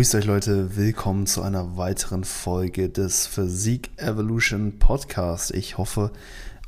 Grüßt 0.00 0.14
euch 0.14 0.24
Leute, 0.24 0.78
willkommen 0.78 1.26
zu 1.26 1.42
einer 1.42 1.76
weiteren 1.76 2.24
Folge 2.24 2.88
des 2.88 3.26
Physik 3.26 3.90
Evolution 3.98 4.78
Podcast. 4.78 5.50
Ich 5.50 5.76
hoffe, 5.76 6.10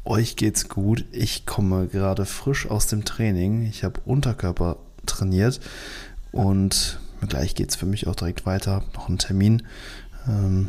euch 0.04 0.36
geht's 0.36 0.68
gut. 0.68 1.06
Ich 1.12 1.46
komme 1.46 1.86
gerade 1.86 2.26
frisch 2.26 2.66
aus 2.66 2.88
dem 2.88 3.06
Training. 3.06 3.62
Ich 3.62 3.84
habe 3.84 4.02
Unterkörper 4.04 4.76
trainiert 5.06 5.60
und 6.30 7.00
gleich 7.26 7.54
geht's 7.54 7.74
für 7.74 7.86
mich 7.86 8.06
auch 8.06 8.14
direkt 8.14 8.44
weiter. 8.44 8.84
Noch 8.92 9.08
ein 9.08 9.16
Termin. 9.16 9.62
Ähm, 10.28 10.68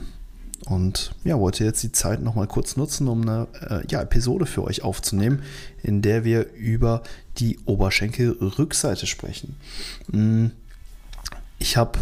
und 0.65 1.15
ja, 1.25 1.37
wollte 1.37 1.65
jetzt 1.65 1.83
die 1.83 1.91
Zeit 1.91 2.21
nochmal 2.21 2.47
kurz 2.47 2.77
nutzen, 2.77 3.09
um 3.09 3.23
eine 3.23 3.47
äh, 3.59 3.85
ja, 3.89 4.01
Episode 4.01 4.45
für 4.45 4.63
euch 4.63 4.83
aufzunehmen, 4.83 5.43
in 5.81 6.01
der 6.01 6.23
wir 6.23 6.53
über 6.53 7.03
die 7.39 7.59
Oberschenkelrückseite 7.65 9.05
sprechen. 9.05 9.57
Mm, 10.07 10.45
ich 11.59 11.75
habe 11.75 11.99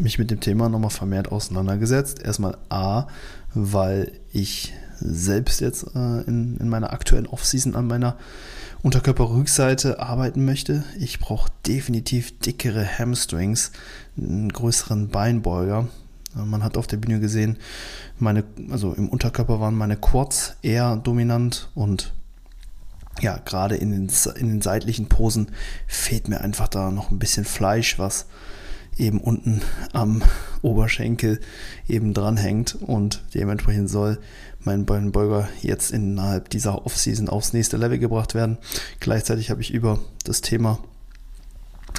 mich 0.00 0.18
mit 0.18 0.30
dem 0.30 0.40
Thema 0.40 0.68
nochmal 0.68 0.90
vermehrt 0.90 1.30
auseinandergesetzt. 1.30 2.22
Erstmal 2.22 2.56
A, 2.68 3.06
weil 3.54 4.12
ich 4.32 4.72
selbst 5.00 5.60
jetzt 5.60 5.94
äh, 5.94 6.20
in, 6.22 6.56
in 6.58 6.68
meiner 6.68 6.92
aktuellen 6.92 7.26
Offseason 7.26 7.74
an 7.74 7.86
meiner 7.86 8.16
Unterkörperrückseite 8.82 10.00
arbeiten 10.00 10.44
möchte. 10.44 10.84
Ich 10.98 11.20
brauche 11.20 11.50
definitiv 11.66 12.38
dickere 12.38 12.86
Hamstrings, 12.86 13.72
einen 14.16 14.50
größeren 14.50 15.08
Beinbeuger. 15.08 15.88
Man 16.34 16.62
hat 16.62 16.76
auf 16.76 16.86
der 16.86 16.96
Bühne 16.96 17.18
gesehen, 17.18 17.56
meine, 18.18 18.44
also 18.70 18.92
im 18.92 19.08
Unterkörper 19.08 19.58
waren 19.60 19.74
meine 19.74 19.96
Quads 19.96 20.56
eher 20.62 20.96
dominant 20.96 21.68
und 21.74 22.12
ja, 23.20 23.38
gerade 23.38 23.74
in 23.76 23.90
den, 23.90 24.10
in 24.36 24.48
den 24.48 24.62
seitlichen 24.62 25.08
Posen 25.08 25.50
fehlt 25.88 26.28
mir 26.28 26.40
einfach 26.40 26.68
da 26.68 26.90
noch 26.90 27.10
ein 27.10 27.18
bisschen 27.18 27.44
Fleisch, 27.44 27.98
was 27.98 28.26
eben 29.00 29.20
unten 29.20 29.62
am 29.92 30.22
Oberschenkel 30.62 31.40
eben 31.88 32.14
dranhängt 32.14 32.76
und 32.80 33.22
dementsprechend 33.34 33.90
soll 33.90 34.18
mein 34.62 34.84
Beinbeuger 34.84 35.48
jetzt 35.62 35.90
innerhalb 35.90 36.50
dieser 36.50 36.84
Offseason 36.84 37.28
aufs 37.28 37.52
nächste 37.52 37.78
Level 37.78 37.98
gebracht 37.98 38.34
werden. 38.34 38.58
Gleichzeitig 39.00 39.50
habe 39.50 39.62
ich 39.62 39.72
über 39.72 39.98
das 40.24 40.42
Thema 40.42 40.78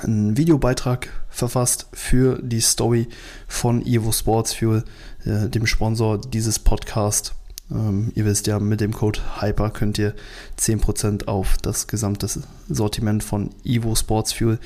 einen 0.04 0.38
Videobeitrag 0.38 1.10
verfasst 1.30 1.88
für 1.92 2.40
die 2.42 2.62
Story 2.62 3.08
von 3.48 3.86
Evo 3.86 4.12
Sports 4.12 4.54
Fuel, 4.54 4.84
äh, 5.26 5.50
dem 5.50 5.66
Sponsor 5.66 6.20
dieses 6.20 6.60
Podcasts. 6.60 7.34
Ähm, 7.72 8.12
ihr 8.16 8.26
wisst 8.26 8.48
ja, 8.48 8.60
mit 8.60 8.82
dem 8.82 8.94
Code 8.94 9.20
HYPER 9.40 9.70
könnt 9.72 9.98
ihr 9.98 10.14
10% 10.60 11.28
auf 11.28 11.58
das 11.62 11.88
gesamte 11.88 12.28
Sortiment 12.70 13.24
von 13.24 13.50
Evo 13.64 13.96
Sports 13.96 14.34
Fuel 14.34 14.60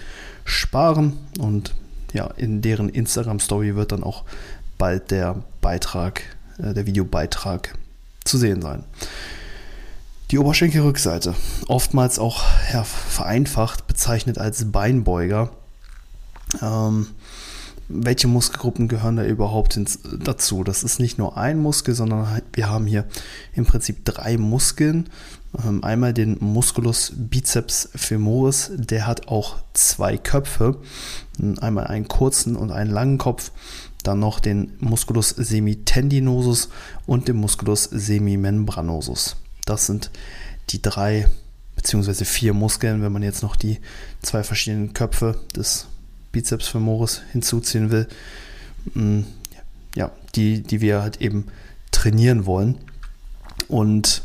sparen 0.43 1.13
und 1.39 1.73
ja, 2.13 2.27
in 2.37 2.61
deren 2.61 2.89
Instagram-Story 2.89 3.75
wird 3.75 3.91
dann 3.91 4.03
auch 4.03 4.23
bald 4.77 5.11
der 5.11 5.43
Beitrag, 5.61 6.21
äh, 6.57 6.73
der 6.73 6.85
Videobeitrag 6.85 7.77
zu 8.23 8.37
sehen 8.37 8.61
sein. 8.61 8.83
Die 10.31 10.39
Oberschenkelrückseite, 10.39 11.35
oftmals 11.67 12.17
auch 12.17 12.43
ja, 12.73 12.83
vereinfacht 12.83 13.87
bezeichnet 13.87 14.39
als 14.39 14.71
Beinbeuger. 14.71 15.51
Ähm, 16.61 17.07
welche 17.87 18.27
Muskelgruppen 18.27 18.87
gehören 18.87 19.17
da 19.17 19.23
überhaupt 19.23 19.77
ins, 19.77 19.99
dazu? 20.19 20.63
Das 20.63 20.83
ist 20.83 20.99
nicht 20.99 21.19
nur 21.19 21.37
ein 21.37 21.59
Muskel, 21.59 21.93
sondern 21.93 22.41
wir 22.53 22.69
haben 22.69 22.87
hier 22.87 23.05
im 23.53 23.65
Prinzip 23.65 24.03
drei 24.05 24.37
Muskeln. 24.37 25.09
Ähm, 25.63 25.83
einmal 25.83 26.13
den 26.13 26.37
Musculus 26.39 27.13
biceps 27.15 27.89
femoris, 27.95 28.71
der 28.75 29.07
hat 29.07 29.27
auch 29.27 29.57
zwei 29.73 30.17
Köpfe, 30.17 30.77
einmal 31.59 31.87
einen 31.87 32.07
kurzen 32.07 32.55
und 32.55 32.71
einen 32.71 32.91
langen 32.91 33.17
Kopf. 33.17 33.51
Dann 34.03 34.19
noch 34.19 34.39
den 34.39 34.73
Musculus 34.79 35.29
semitendinosus 35.29 36.69
und 37.05 37.27
den 37.27 37.37
Musculus 37.37 37.85
semimembranosus. 37.85 39.35
Das 39.65 39.87
sind 39.87 40.11
die 40.69 40.81
drei 40.81 41.27
beziehungsweise 41.75 42.25
vier 42.25 42.53
Muskeln, 42.53 43.01
wenn 43.01 43.11
man 43.11 43.23
jetzt 43.23 43.43
noch 43.43 43.55
die 43.55 43.79
zwei 44.21 44.43
verschiedenen 44.43 44.93
Köpfe 44.93 45.39
des 45.55 45.87
Bizeps 46.31 46.67
femoris 46.67 47.21
hinzuziehen 47.31 47.91
will, 47.91 48.07
mm, 48.93 49.21
ja, 49.95 50.11
die, 50.35 50.61
die 50.61 50.81
wir 50.81 51.01
halt 51.01 51.21
eben 51.21 51.47
trainieren 51.91 52.45
wollen. 52.45 52.77
Und 53.67 54.24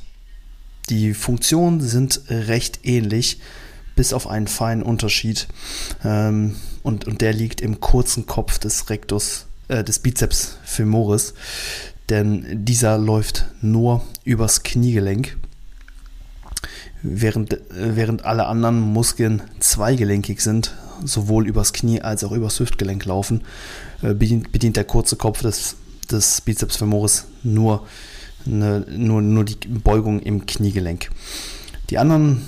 die 0.90 1.14
Funktionen 1.14 1.80
sind 1.80 2.20
recht 2.28 2.80
ähnlich, 2.84 3.40
bis 3.96 4.12
auf 4.12 4.26
einen 4.26 4.46
feinen 4.46 4.82
Unterschied. 4.82 5.48
Ähm, 6.04 6.56
und, 6.82 7.06
und 7.06 7.20
der 7.20 7.32
liegt 7.32 7.60
im 7.60 7.80
kurzen 7.80 8.26
Kopf 8.26 8.58
des 8.58 8.90
Rectus, 8.90 9.46
äh, 9.68 9.84
des 9.84 10.00
Bizeps 10.00 10.58
femoris. 10.64 11.34
Denn 12.08 12.64
dieser 12.64 12.98
läuft 12.98 13.46
nur 13.62 14.02
übers 14.24 14.62
Kniegelenk 14.62 15.36
während, 17.02 17.58
während 17.70 18.24
alle 18.24 18.46
anderen 18.46 18.80
Muskeln 18.80 19.42
zweigelenkig 19.60 20.40
sind, 20.40 20.74
sowohl 21.04 21.46
übers 21.46 21.72
Knie 21.72 22.00
als 22.00 22.24
auch 22.24 22.32
übers 22.32 22.58
Hüftgelenk 22.58 23.04
laufen, 23.04 23.42
äh, 24.02 24.14
bedient, 24.14 24.52
bedient 24.52 24.76
der 24.76 24.84
kurze 24.84 25.16
Kopf 25.16 25.42
des, 25.42 25.76
des 26.10 26.40
Bizeps 26.40 26.76
femoris 26.76 27.26
nur, 27.42 27.86
eine, 28.46 28.80
nur, 28.90 29.22
nur 29.22 29.44
die 29.44 29.56
Beugung 29.68 30.20
im 30.20 30.46
Kniegelenk. 30.46 31.10
Die 31.90 31.98
anderen 31.98 32.42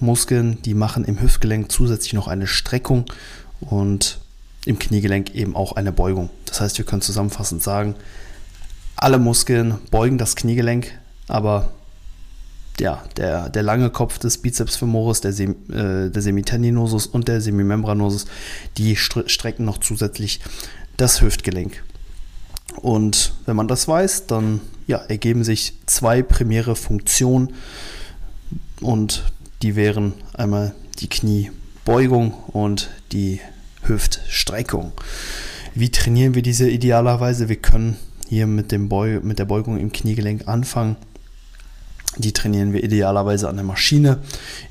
Muskeln, 0.00 0.60
die 0.62 0.74
machen 0.74 1.04
im 1.04 1.20
Hüftgelenk 1.20 1.70
zusätzlich 1.70 2.14
noch 2.14 2.28
eine 2.28 2.46
Streckung 2.46 3.04
und 3.60 4.18
im 4.66 4.78
Kniegelenk 4.78 5.34
eben 5.34 5.56
auch 5.56 5.72
eine 5.72 5.92
Beugung. 5.92 6.30
Das 6.46 6.60
heißt, 6.60 6.78
wir 6.78 6.84
können 6.84 7.02
zusammenfassend 7.02 7.62
sagen, 7.62 7.94
alle 8.96 9.18
Muskeln 9.18 9.78
beugen 9.90 10.18
das 10.18 10.36
Kniegelenk, 10.36 10.92
aber 11.28 11.72
ja, 12.78 13.02
der, 13.16 13.48
der 13.50 13.62
lange 13.62 13.90
Kopf 13.90 14.18
des 14.18 14.38
Bizeps 14.38 14.76
femoris, 14.76 15.20
der, 15.20 15.32
Sem, 15.32 15.56
äh, 15.70 16.10
der 16.10 16.22
Semitendinosus 16.22 17.06
und 17.06 17.28
der 17.28 17.40
Semimembranosus, 17.40 18.26
die 18.78 18.96
strecken 18.96 19.64
noch 19.64 19.78
zusätzlich 19.78 20.40
das 20.96 21.20
Hüftgelenk. 21.20 21.82
Und 22.76 23.34
wenn 23.46 23.56
man 23.56 23.68
das 23.68 23.86
weiß, 23.86 24.26
dann 24.26 24.60
ja, 24.90 24.98
ergeben 24.98 25.44
sich 25.44 25.74
zwei 25.86 26.22
primäre 26.22 26.76
Funktionen 26.76 27.54
und 28.80 29.24
die 29.62 29.76
wären 29.76 30.14
einmal 30.34 30.74
die 30.98 31.08
Kniebeugung 31.08 32.32
und 32.48 32.90
die 33.12 33.40
Hüftstreckung. 33.82 34.92
Wie 35.74 35.90
trainieren 35.90 36.34
wir 36.34 36.42
diese 36.42 36.68
idealerweise? 36.68 37.48
Wir 37.48 37.56
können 37.56 37.96
hier 38.28 38.46
mit, 38.46 38.72
dem 38.72 38.88
Beu 38.88 39.20
mit 39.22 39.38
der 39.38 39.44
Beugung 39.44 39.78
im 39.78 39.92
Kniegelenk 39.92 40.46
anfangen 40.48 40.96
die 42.18 42.32
trainieren 42.32 42.72
wir 42.72 42.82
idealerweise 42.82 43.48
an 43.48 43.56
der 43.56 43.64
Maschine. 43.64 44.18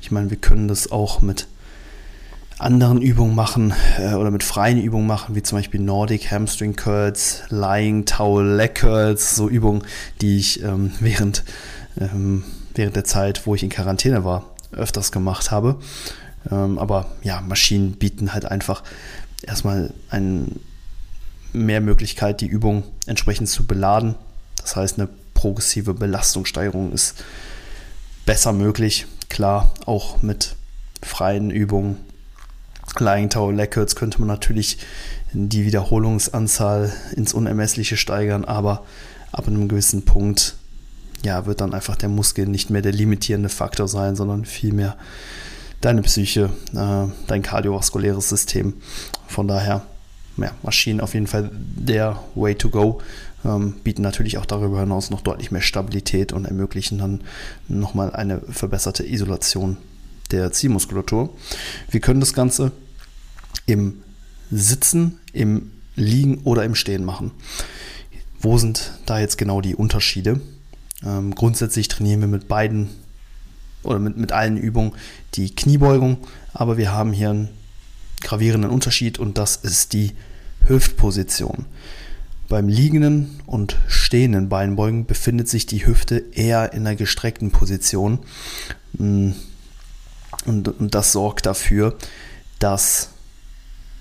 Ich 0.02 0.10
meine, 0.10 0.30
wir 0.30 0.36
können 0.36 0.68
das 0.68 0.92
auch 0.92 1.22
mit 1.22 1.46
anderen 2.60 3.00
Übungen 3.00 3.34
machen 3.34 3.72
äh, 3.98 4.14
oder 4.14 4.30
mit 4.30 4.42
freien 4.42 4.80
Übungen 4.80 5.06
machen, 5.06 5.34
wie 5.34 5.42
zum 5.42 5.58
Beispiel 5.58 5.80
Nordic 5.80 6.30
Hamstring 6.30 6.76
Curls, 6.76 7.42
Lying 7.48 8.04
Towel 8.04 8.56
Leg 8.56 8.74
Curls, 8.74 9.34
so 9.34 9.48
Übungen, 9.48 9.82
die 10.20 10.38
ich 10.38 10.62
ähm, 10.62 10.92
während, 11.00 11.44
ähm, 11.98 12.44
während 12.74 12.96
der 12.96 13.04
Zeit, 13.04 13.46
wo 13.46 13.54
ich 13.54 13.62
in 13.62 13.70
Quarantäne 13.70 14.24
war, 14.24 14.44
öfters 14.72 15.10
gemacht 15.10 15.50
habe. 15.50 15.76
Ähm, 16.50 16.78
aber 16.78 17.06
ja, 17.22 17.40
Maschinen 17.40 17.92
bieten 17.92 18.32
halt 18.32 18.44
einfach 18.44 18.82
erstmal 19.42 19.92
eine 20.10 20.46
mehr 21.52 21.80
Möglichkeit, 21.80 22.40
die 22.40 22.46
Übung 22.46 22.84
entsprechend 23.06 23.48
zu 23.48 23.66
beladen. 23.66 24.14
Das 24.60 24.76
heißt, 24.76 24.98
eine 24.98 25.08
progressive 25.34 25.94
Belastungssteigerung 25.94 26.92
ist 26.92 27.24
besser 28.26 28.52
möglich. 28.52 29.06
Klar, 29.28 29.72
auch 29.86 30.22
mit 30.22 30.56
freien 31.02 31.50
Übungen. 31.50 31.96
Lying 32.98 33.30
Tower 33.30 33.52
Leg 33.52 33.70
könnte 33.70 34.18
man 34.18 34.28
natürlich 34.28 34.78
die 35.32 35.64
Wiederholungsanzahl 35.64 36.92
ins 37.14 37.32
Unermessliche 37.32 37.96
steigern, 37.96 38.44
aber 38.44 38.84
ab 39.32 39.46
einem 39.46 39.68
gewissen 39.68 40.04
Punkt 40.04 40.56
ja, 41.22 41.46
wird 41.46 41.60
dann 41.60 41.74
einfach 41.74 41.96
der 41.96 42.08
Muskel 42.08 42.46
nicht 42.46 42.70
mehr 42.70 42.82
der 42.82 42.92
limitierende 42.92 43.48
Faktor 43.48 43.88
sein, 43.88 44.16
sondern 44.16 44.44
vielmehr 44.44 44.96
deine 45.80 46.02
Psyche, 46.02 46.50
äh, 46.74 47.10
dein 47.26 47.42
kardiovaskuläres 47.42 48.28
System. 48.28 48.74
Von 49.26 49.46
daher, 49.48 49.82
ja, 50.36 50.50
Maschinen 50.62 51.00
auf 51.00 51.14
jeden 51.14 51.26
Fall 51.26 51.50
der 51.52 52.20
Way 52.34 52.54
to 52.56 52.70
go 52.70 53.00
ähm, 53.44 53.74
bieten 53.84 54.02
natürlich 54.02 54.38
auch 54.38 54.46
darüber 54.46 54.80
hinaus 54.80 55.10
noch 55.10 55.20
deutlich 55.20 55.50
mehr 55.50 55.62
Stabilität 55.62 56.32
und 56.32 56.44
ermöglichen 56.44 56.98
dann 56.98 57.20
nochmal 57.68 58.14
eine 58.14 58.40
verbesserte 58.40 59.06
Isolation 59.06 59.76
der 60.32 60.52
Zielmuskulatur. 60.52 61.30
Wir 61.90 62.00
können 62.00 62.20
das 62.20 62.32
Ganze 62.32 62.72
im 63.66 64.02
Sitzen, 64.50 65.18
im 65.32 65.70
Liegen 65.96 66.38
oder 66.44 66.64
im 66.64 66.74
Stehen 66.74 67.04
machen. 67.04 67.30
Wo 68.40 68.58
sind 68.58 68.92
da 69.06 69.18
jetzt 69.20 69.38
genau 69.38 69.60
die 69.60 69.74
Unterschiede? 69.74 70.40
Ähm, 71.04 71.34
grundsätzlich 71.34 71.88
trainieren 71.88 72.20
wir 72.20 72.28
mit 72.28 72.48
beiden 72.48 72.88
oder 73.82 73.98
mit, 73.98 74.16
mit 74.16 74.32
allen 74.32 74.56
Übungen 74.56 74.92
die 75.34 75.54
Kniebeugung, 75.54 76.18
aber 76.52 76.76
wir 76.76 76.92
haben 76.92 77.12
hier 77.12 77.30
einen 77.30 77.48
gravierenden 78.22 78.70
Unterschied 78.70 79.18
und 79.18 79.38
das 79.38 79.56
ist 79.56 79.92
die 79.92 80.12
Hüftposition. 80.66 81.66
Beim 82.48 82.68
liegenden 82.68 83.40
und 83.46 83.78
stehenden 83.86 84.48
Beinbeugen 84.48 85.06
befindet 85.06 85.48
sich 85.48 85.66
die 85.66 85.86
Hüfte 85.86 86.24
eher 86.32 86.72
in 86.72 86.80
einer 86.80 86.96
gestreckten 86.96 87.52
Position. 87.52 88.18
Und, 90.46 90.68
und 90.68 90.94
das 90.94 91.12
sorgt 91.12 91.46
dafür, 91.46 91.96
dass 92.58 93.10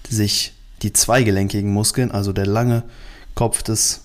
sich 0.08 0.54
die 0.82 0.94
zweigelenkigen 0.94 1.72
Muskeln, 1.72 2.12
also 2.12 2.34
der 2.34 2.46
lange 2.46 2.84
Kopf 3.36 3.64
des 3.64 4.02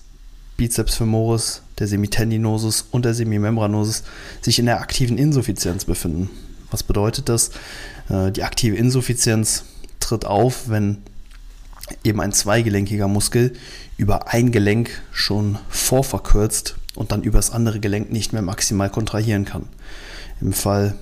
Bizeps 0.57 0.95
femoris, 0.95 1.61
der 1.79 1.87
Semitendinosus 1.87 2.85
und 2.91 3.05
der 3.05 3.13
Semimembranosus, 3.13 4.03
sich 4.41 4.59
in 4.59 4.65
der 4.65 4.81
aktiven 4.81 5.17
Insuffizienz 5.17 5.85
befinden. 5.85 6.29
Was 6.71 6.83
bedeutet 6.83 7.29
das? 7.29 7.51
Äh, 8.09 8.31
die 8.31 8.43
aktive 8.43 8.75
Insuffizienz 8.75 9.65
tritt 9.99 10.25
auf, 10.25 10.69
wenn 10.69 10.97
eben 12.03 12.21
ein 12.21 12.31
zweigelenkiger 12.31 13.07
Muskel 13.07 13.53
über 13.97 14.29
ein 14.29 14.51
Gelenk 14.51 14.89
schon 15.11 15.57
vorverkürzt 15.69 16.75
und 16.95 17.11
dann 17.11 17.23
über 17.23 17.37
das 17.37 17.51
andere 17.51 17.79
Gelenk 17.79 18.11
nicht 18.11 18.33
mehr 18.33 18.41
maximal 18.41 18.89
kontrahieren 18.89 19.45
kann. 19.45 19.67
Im 20.41 20.53
Fall 20.53 20.95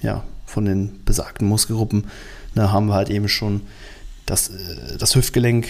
ja, 0.00 0.24
von 0.52 0.64
den 0.64 1.04
besagten 1.04 1.48
Muskelgruppen 1.48 2.04
da 2.54 2.70
haben 2.70 2.86
wir 2.86 2.94
halt 2.94 3.10
eben 3.10 3.28
schon 3.28 3.62
das, 4.26 4.48
äh, 4.48 4.98
das 4.98 5.14
Hüftgelenk 5.14 5.66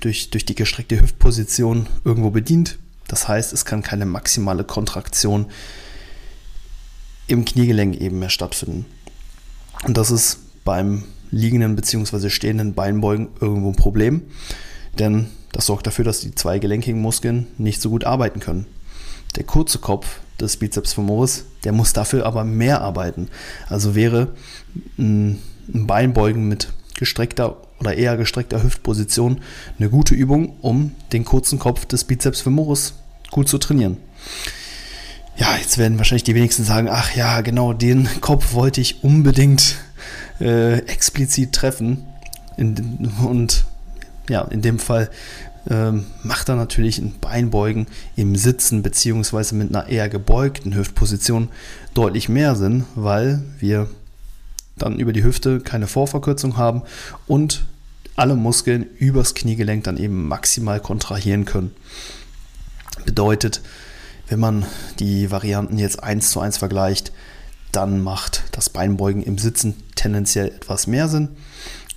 durch, 0.00 0.30
durch 0.30 0.44
die 0.44 0.54
gestreckte 0.54 1.00
Hüftposition 1.00 1.86
irgendwo 2.04 2.30
bedient. 2.30 2.78
Das 3.08 3.28
heißt, 3.28 3.52
es 3.52 3.64
kann 3.64 3.82
keine 3.82 4.06
maximale 4.06 4.64
Kontraktion 4.64 5.46
im 7.28 7.44
Kniegelenk 7.44 7.96
eben 7.96 8.18
mehr 8.18 8.30
stattfinden. 8.30 8.84
Und 9.84 9.96
das 9.96 10.10
ist 10.10 10.38
beim 10.64 11.04
liegenden 11.30 11.76
bzw. 11.76 12.30
stehenden 12.30 12.74
Beinbeugen 12.74 13.28
irgendwo 13.40 13.70
ein 13.70 13.76
Problem, 13.76 14.22
denn 14.98 15.28
das 15.52 15.66
sorgt 15.66 15.86
dafür, 15.86 16.04
dass 16.04 16.20
die 16.20 16.34
zwei 16.34 16.58
gelenkigen 16.58 17.00
Muskeln 17.00 17.46
nicht 17.58 17.80
so 17.80 17.90
gut 17.90 18.04
arbeiten 18.04 18.40
können. 18.40 18.66
Der 19.36 19.44
kurze 19.44 19.78
Kopf 19.78 20.20
des 20.40 20.56
Bizeps 20.56 20.92
femoris, 20.92 21.44
der 21.64 21.72
muss 21.72 21.92
dafür 21.92 22.26
aber 22.26 22.44
mehr 22.44 22.80
arbeiten. 22.80 23.28
Also 23.68 23.94
wäre 23.94 24.28
ein 24.98 25.40
Beinbeugen 25.66 26.48
mit 26.48 26.68
gestreckter 26.94 27.56
oder 27.80 27.94
eher 27.94 28.16
gestreckter 28.16 28.62
Hüftposition 28.62 29.40
eine 29.78 29.90
gute 29.90 30.14
Übung, 30.14 30.56
um 30.60 30.92
den 31.12 31.24
kurzen 31.24 31.58
Kopf 31.58 31.84
des 31.86 32.04
Bizeps 32.04 32.40
femoris 32.40 32.94
gut 33.30 33.48
zu 33.48 33.58
trainieren. 33.58 33.98
Ja, 35.36 35.56
jetzt 35.58 35.76
werden 35.76 35.98
wahrscheinlich 35.98 36.24
die 36.24 36.34
wenigsten 36.34 36.64
sagen, 36.64 36.88
ach 36.90 37.14
ja, 37.14 37.42
genau 37.42 37.74
den 37.74 38.08
Kopf 38.20 38.54
wollte 38.54 38.80
ich 38.80 39.04
unbedingt 39.04 39.76
äh, 40.40 40.78
explizit 40.86 41.52
treffen. 41.52 42.04
In, 42.56 43.12
und 43.22 43.64
ja, 44.30 44.42
in 44.42 44.62
dem 44.62 44.78
Fall 44.78 45.10
ähm, 45.68 46.06
macht 46.22 46.48
er 46.48 46.56
natürlich 46.56 46.98
ein 46.98 47.14
Beinbeugen 47.20 47.86
im 48.14 48.36
Sitzen 48.36 48.82
beziehungsweise 48.82 49.54
mit 49.54 49.74
einer 49.74 49.88
eher 49.88 50.08
gebeugten 50.08 50.74
Hüftposition 50.74 51.48
deutlich 51.94 52.28
mehr 52.28 52.54
Sinn, 52.56 52.84
weil 52.94 53.42
wir 53.58 53.88
dann 54.76 54.98
über 54.98 55.12
die 55.12 55.24
Hüfte 55.24 55.60
keine 55.60 55.86
Vorverkürzung 55.86 56.56
haben 56.56 56.82
und 57.26 57.64
alle 58.14 58.36
Muskeln 58.36 58.86
übers 58.98 59.34
Kniegelenk 59.34 59.84
dann 59.84 59.96
eben 59.96 60.26
maximal 60.28 60.80
kontrahieren 60.80 61.44
können. 61.44 61.72
Bedeutet, 63.04 63.60
wenn 64.28 64.40
man 64.40 64.66
die 64.98 65.30
Varianten 65.30 65.78
jetzt 65.78 66.02
eins 66.02 66.30
zu 66.30 66.40
eins 66.40 66.56
vergleicht, 66.56 67.12
dann 67.72 68.02
macht 68.02 68.44
das 68.52 68.70
Beinbeugen 68.70 69.22
im 69.22 69.38
Sitzen 69.38 69.74
tendenziell 69.94 70.48
etwas 70.48 70.86
mehr 70.86 71.08
Sinn. 71.08 71.28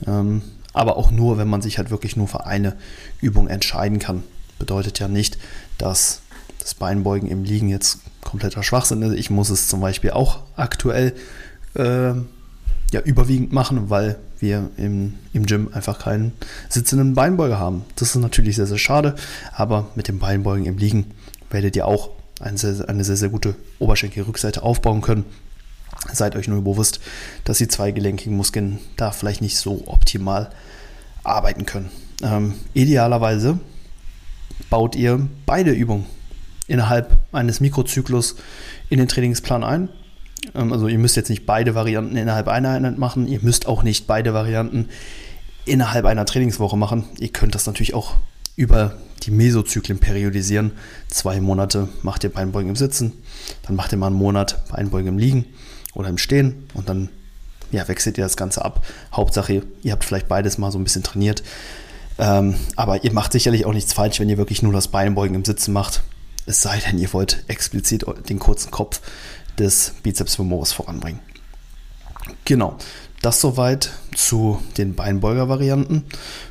Ähm, 0.05 0.41
aber 0.73 0.97
auch 0.97 1.11
nur, 1.11 1.37
wenn 1.37 1.47
man 1.47 1.61
sich 1.61 1.77
halt 1.77 1.89
wirklich 1.89 2.15
nur 2.15 2.27
für 2.27 2.45
eine 2.45 2.75
Übung 3.21 3.47
entscheiden 3.47 3.99
kann. 3.99 4.23
Bedeutet 4.57 4.99
ja 4.99 5.07
nicht, 5.07 5.37
dass 5.77 6.21
das 6.59 6.73
Beinbeugen 6.73 7.29
im 7.29 7.43
Liegen 7.43 7.69
jetzt 7.69 7.99
kompletter 8.21 8.63
Schwachsinn 8.63 9.01
ist. 9.01 9.13
Ich 9.13 9.29
muss 9.29 9.49
es 9.49 9.67
zum 9.67 9.79
Beispiel 9.79 10.11
auch 10.11 10.39
aktuell 10.55 11.13
äh, 11.75 12.13
ja, 12.91 13.01
überwiegend 13.03 13.53
machen, 13.53 13.89
weil 13.89 14.17
wir 14.39 14.69
im, 14.77 15.15
im 15.33 15.45
Gym 15.45 15.69
einfach 15.73 15.99
keinen 15.99 16.33
sitzenden 16.69 17.13
Beinbeuger 17.13 17.59
haben. 17.59 17.85
Das 17.95 18.09
ist 18.15 18.21
natürlich 18.21 18.55
sehr, 18.55 18.67
sehr 18.67 18.77
schade, 18.77 19.15
aber 19.53 19.87
mit 19.95 20.07
dem 20.07 20.19
Beinbeugen 20.19 20.65
im 20.65 20.77
Liegen 20.77 21.11
werdet 21.49 21.75
ihr 21.75 21.87
auch 21.87 22.11
eine 22.39 22.57
sehr, 22.57 22.87
eine 22.87 23.03
sehr, 23.03 23.17
sehr 23.17 23.29
gute 23.29 23.55
Oberschenkelrückseite 23.79 24.63
aufbauen 24.63 25.01
können. 25.01 25.25
Seid 26.11 26.35
euch 26.35 26.47
nur 26.47 26.63
bewusst, 26.63 26.99
dass 27.43 27.57
die 27.57 27.67
zweigelenkigen 27.67 28.35
Muskeln 28.35 28.79
da 28.95 29.11
vielleicht 29.11 29.41
nicht 29.41 29.57
so 29.57 29.83
optimal 29.85 30.49
arbeiten 31.23 31.65
können. 31.65 31.91
Ähm, 32.23 32.55
idealerweise 32.73 33.59
baut 34.69 34.95
ihr 34.95 35.27
beide 35.45 35.71
Übungen 35.71 36.05
innerhalb 36.67 37.17
eines 37.31 37.59
Mikrozyklus 37.59 38.35
in 38.89 38.99
den 38.99 39.07
Trainingsplan 39.07 39.63
ein. 39.63 39.89
Ähm, 40.55 40.71
also 40.71 40.87
ihr 40.87 40.99
müsst 40.99 41.17
jetzt 41.17 41.29
nicht 41.29 41.45
beide 41.45 41.75
Varianten 41.75 42.15
innerhalb 42.15 42.47
einer 42.47 42.69
Einheit 42.69 42.97
machen. 42.97 43.27
Ihr 43.27 43.39
müsst 43.41 43.67
auch 43.67 43.83
nicht 43.83 44.07
beide 44.07 44.33
Varianten 44.33 44.89
innerhalb 45.65 46.05
einer 46.05 46.25
Trainingswoche 46.25 46.77
machen. 46.77 47.03
Ihr 47.19 47.29
könnt 47.29 47.55
das 47.55 47.65
natürlich 47.65 47.93
auch 47.93 48.15
über 48.55 48.95
die 49.23 49.31
Mesozyklen 49.31 49.99
periodisieren. 49.99 50.71
Zwei 51.09 51.39
Monate 51.41 51.89
macht 52.03 52.23
ihr 52.23 52.29
Beinbeugen 52.29 52.69
im 52.69 52.75
Sitzen, 52.75 53.13
dann 53.63 53.75
macht 53.75 53.91
ihr 53.91 53.97
mal 53.97 54.07
einen 54.07 54.15
Monat 54.15 54.67
Beinbeugen 54.69 55.09
im 55.09 55.17
Liegen 55.17 55.45
oder 55.93 56.09
im 56.09 56.17
Stehen 56.17 56.67
und 56.73 56.89
dann 56.89 57.09
ja, 57.71 57.87
wechselt 57.87 58.17
ihr 58.17 58.23
das 58.23 58.37
Ganze 58.37 58.65
ab. 58.65 58.85
Hauptsache, 59.13 59.63
ihr 59.83 59.91
habt 59.91 60.03
vielleicht 60.03 60.27
beides 60.27 60.57
mal 60.57 60.71
so 60.71 60.79
ein 60.79 60.83
bisschen 60.83 61.03
trainiert. 61.03 61.43
Ähm, 62.17 62.55
aber 62.75 63.03
ihr 63.03 63.13
macht 63.13 63.31
sicherlich 63.31 63.65
auch 63.65 63.73
nichts 63.73 63.93
falsch, 63.93 64.19
wenn 64.19 64.29
ihr 64.29 64.37
wirklich 64.37 64.61
nur 64.61 64.73
das 64.73 64.89
Beinbeugen 64.89 65.35
im 65.35 65.45
Sitzen 65.45 65.71
macht. 65.71 66.01
Es 66.45 66.61
sei 66.61 66.79
denn, 66.79 66.97
ihr 66.97 67.13
wollt 67.13 67.43
explizit 67.47 68.05
den 68.27 68.39
kurzen 68.39 68.71
Kopf 68.71 69.01
des 69.57 69.93
Bizeps 70.03 70.35
femoris 70.35 70.71
voranbringen. 70.71 71.19
Genau, 72.45 72.77
das 73.21 73.39
soweit 73.39 73.91
zu 74.15 74.61
den 74.77 74.95
Beinbeuger-Varianten. 74.95 76.05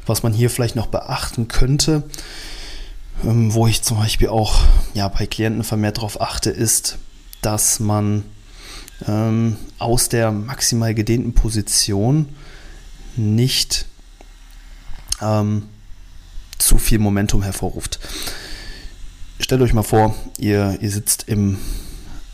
Was 0.06 0.22
man 0.22 0.32
hier 0.32 0.50
vielleicht 0.50 0.76
noch 0.76 0.86
beachten 0.86 1.48
könnte, 1.48 2.04
ähm, 3.24 3.52
wo 3.52 3.66
ich 3.66 3.82
zum 3.82 3.98
Beispiel 3.98 4.28
auch 4.28 4.62
ja, 4.94 5.08
bei 5.08 5.26
Klienten 5.26 5.64
vermehrt 5.64 5.98
darauf 5.98 6.20
achte, 6.20 6.50
ist, 6.50 6.98
dass 7.42 7.80
man 7.80 8.24
ähm, 9.06 9.56
aus 9.78 10.08
der 10.08 10.32
maximal 10.32 10.94
gedehnten 10.94 11.32
Position 11.32 12.28
nicht 13.16 13.86
ähm, 15.20 15.64
zu 16.58 16.78
viel 16.78 16.98
Momentum 16.98 17.42
hervorruft. 17.42 18.00
Stellt 19.40 19.62
euch 19.62 19.72
mal 19.72 19.82
vor, 19.82 20.14
ihr, 20.38 20.78
ihr 20.80 20.90
sitzt 20.90 21.28
im, 21.28 21.58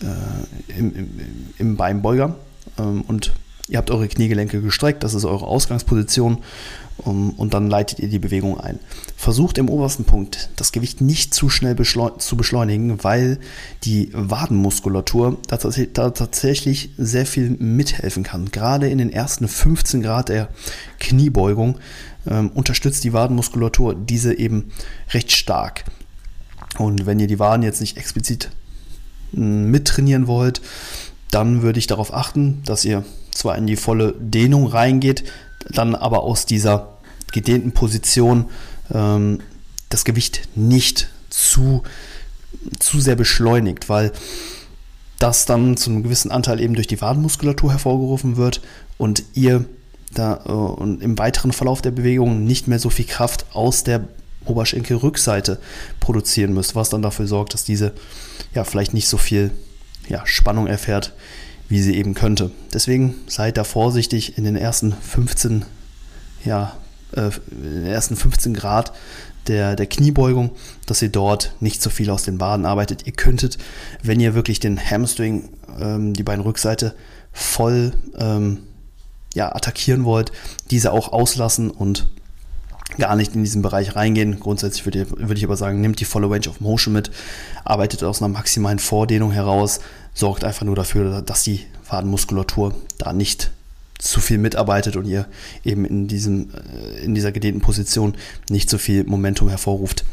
äh, 0.01 0.79
im, 0.79 0.97
im, 0.97 1.21
im 1.59 1.77
Beinbeuger 1.77 2.37
ähm, 2.79 3.03
und 3.03 3.33
Ihr 3.69 3.79
habt 3.79 3.91
eure 3.91 4.09
Kniegelenke 4.09 4.61
gestreckt, 4.61 5.03
das 5.05 5.15
ist 5.15 5.25
eure 5.25 5.47
Ausgangsposition 5.47 6.39
um, 6.99 7.31
und 7.31 7.55
dann 7.55 7.69
leitet 7.69 7.99
ihr 7.99 8.09
die 8.09 8.19
Bewegung 8.19 8.61
ein. 8.61 8.79
Versucht 9.17 9.57
im 9.57 9.71
obersten 9.71 10.05
Punkt 10.05 10.51
das 10.57 10.71
Gewicht 10.71 11.01
nicht 11.01 11.33
zu 11.33 11.49
schnell 11.49 11.75
zu 11.75 12.37
beschleunigen, 12.37 13.03
weil 13.03 13.39
die 13.85 14.11
Wadenmuskulatur 14.13 15.39
da, 15.49 15.57
da 15.57 16.11
tatsächlich 16.11 16.91
sehr 16.99 17.25
viel 17.25 17.51
mithelfen 17.59 18.23
kann. 18.23 18.51
Gerade 18.51 18.89
in 18.89 18.99
den 18.99 19.11
ersten 19.11 19.49
15 19.49 20.03
Grad 20.03 20.29
der 20.29 20.51
Kniebeugung 21.01 21.79
ähm, 22.27 22.51
unterstützt 22.51 23.03
die 23.03 23.15
Wadenmuskulatur 23.15 23.95
diese 23.95 24.35
eben 24.35 24.73
recht 25.11 25.33
stark. 25.33 25.85
Und 26.77 27.07
wenn 27.07 27.19
ihr 27.19 27.29
die 27.29 27.39
Waden 27.39 27.63
jetzt 27.63 27.81
nicht 27.81 27.97
explizit 27.97 28.51
mittrainieren 29.33 30.27
wollt, 30.27 30.61
dann 31.31 31.63
würde 31.63 31.79
ich 31.79 31.87
darauf 31.87 32.15
achten, 32.15 32.63
dass 32.65 32.85
ihr 32.85 33.05
zwar 33.35 33.57
in 33.59 33.67
die 33.67 33.77
volle 33.77 34.15
Dehnung 34.19 34.67
reingeht, 34.67 35.25
dann 35.71 35.95
aber 35.95 36.23
aus 36.23 36.47
dieser 36.47 36.99
gedehnten 37.33 37.73
Position 37.73 38.47
ähm, 38.93 39.41
das 39.89 40.05
Gewicht 40.05 40.49
nicht 40.55 41.09
zu, 41.31 41.83
zu 42.79 43.01
sehr 43.01 43.17
beschleunigt, 43.17 43.89
weil 43.89 44.13
das 45.19 45.47
dann 45.47 45.77
zu 45.77 45.91
einem 45.91 46.03
gewissen 46.03 46.31
Anteil 46.31 46.61
eben 46.61 46.75
durch 46.75 46.87
die 46.87 47.01
Wadenmuskulatur 47.01 47.71
hervorgerufen 47.71 48.37
wird 48.37 48.61
und 48.99 49.23
ihr 49.35 49.65
da 50.13 50.43
äh, 50.47 50.53
und 50.53 51.03
im 51.03 51.19
weiteren 51.19 51.53
Verlauf 51.53 51.83
der 51.83 51.91
Bewegung 51.91 52.45
nicht 52.45 52.69
mehr 52.69 52.79
so 52.79 52.91
viel 52.91 53.07
Kraft 53.07 53.47
aus 53.53 53.85
der 53.85 54.09
Oberschenkelrückseite 54.45 55.59
produzieren 56.01 56.53
müsst, 56.53 56.75
was 56.75 56.91
dann 56.91 57.03
dafür 57.03 57.27
sorgt, 57.27 57.55
dass 57.55 57.65
diese 57.65 57.93
ja 58.55 58.65
vielleicht 58.65 58.95
nicht 58.95 59.09
so 59.09 59.17
viel 59.17 59.51
ja, 60.09 60.27
Spannung 60.27 60.67
erfährt, 60.67 61.15
wie 61.69 61.81
sie 61.81 61.95
eben 61.95 62.15
könnte. 62.15 62.51
Deswegen 62.73 63.15
seid 63.27 63.57
da 63.57 63.65
vorsichtig 63.65 64.39
in 64.39 64.45
den 64.45 64.57
ersten 64.57 64.93
15, 64.93 65.65
ja, 66.45 66.77
äh, 67.13 67.31
in 67.51 67.85
den 67.85 67.87
ersten 67.87 68.17
15 68.17 68.55
Grad 68.55 68.93
der, 69.47 69.77
der 69.77 69.87
Kniebeugung, 69.87 70.51
dass 70.87 71.03
ihr 71.03 71.11
dort 71.11 71.55
nicht 71.61 71.83
so 71.83 71.91
viel 71.91 72.11
aus 72.11 72.23
den 72.23 72.41
Waden 72.41 72.67
arbeitet. 72.67 73.07
Ihr 73.07 73.13
könntet, 73.13 73.59
wenn 74.03 74.21
ihr 74.21 74.35
wirklich 74.35 74.61
den 74.61 74.79
Hamstring, 74.79 75.51
ähm, 75.81 76.15
die 76.15 76.23
Beinrückseite 76.23 76.95
voll 77.33 77.93
ähm, 78.17 78.61
ja, 79.35 79.55
attackieren 79.55 80.05
wollt, 80.05 80.33
diese 80.71 80.93
auch 80.93 81.13
auslassen 81.13 81.71
und 81.71 82.09
gar 82.99 83.17
nicht 83.17 83.35
in 83.35 83.43
diesen 83.43 83.63
Bereich 83.63 83.97
reingehen. 83.97 84.39
Grundsätzlich 84.39 84.85
würde, 84.85 85.11
würde 85.11 85.35
ich 85.35 85.45
aber 85.45 85.57
sagen, 85.57 85.81
nimmt 85.81 86.01
die 86.01 86.05
volle 86.05 86.31
Range 86.31 86.49
of 86.49 86.61
Motion 86.61 86.93
mit, 86.93 87.11
arbeitet 87.65 88.03
aus 88.05 88.23
einer 88.23 88.33
maximalen 88.33 88.79
Vordehnung 88.79 89.33
heraus, 89.33 89.81
sorgt 90.15 90.45
einfach 90.45 90.65
nur 90.65 90.77
dafür, 90.77 91.21
dass 91.21 91.43
die 91.43 91.67
Fadenmuskulatur 91.83 92.75
da 92.99 93.13
nicht 93.13 93.51
zu 93.99 94.21
viel 94.21 94.39
mitarbeitet 94.39 94.97
und 94.97 95.07
ihr 95.07 95.27
eben 95.65 95.85
in, 95.85 96.09
diesem, 96.09 96.51
äh, 96.51 97.05
in 97.05 97.15
dieser 97.15 97.33
gedehnten 97.33 97.61
Position 97.61 98.15
nicht 98.51 98.71
so 98.71 98.79
viel 98.79 99.05
Momentum 99.05 99.49
hervorruft. 99.49 100.05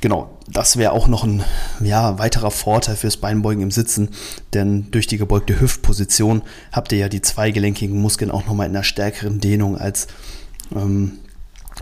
Genau, 0.00 0.38
das 0.48 0.76
wäre 0.76 0.92
auch 0.92 1.08
noch 1.08 1.24
ein 1.24 1.42
ja, 1.80 2.18
weiterer 2.18 2.50
Vorteil 2.50 2.96
fürs 2.96 3.16
Beinbeugen 3.16 3.62
im 3.62 3.70
Sitzen, 3.70 4.10
denn 4.52 4.90
durch 4.90 5.06
die 5.06 5.16
gebeugte 5.16 5.58
Hüftposition 5.58 6.42
habt 6.72 6.92
ihr 6.92 6.98
ja 6.98 7.08
die 7.08 7.22
zweigelenkigen 7.22 7.98
Muskeln 7.98 8.30
auch 8.30 8.44
nochmal 8.46 8.66
in 8.66 8.76
einer 8.76 8.84
stärkeren 8.84 9.40
Dehnung 9.40 9.78
als 9.78 10.08
ähm, 10.74 11.20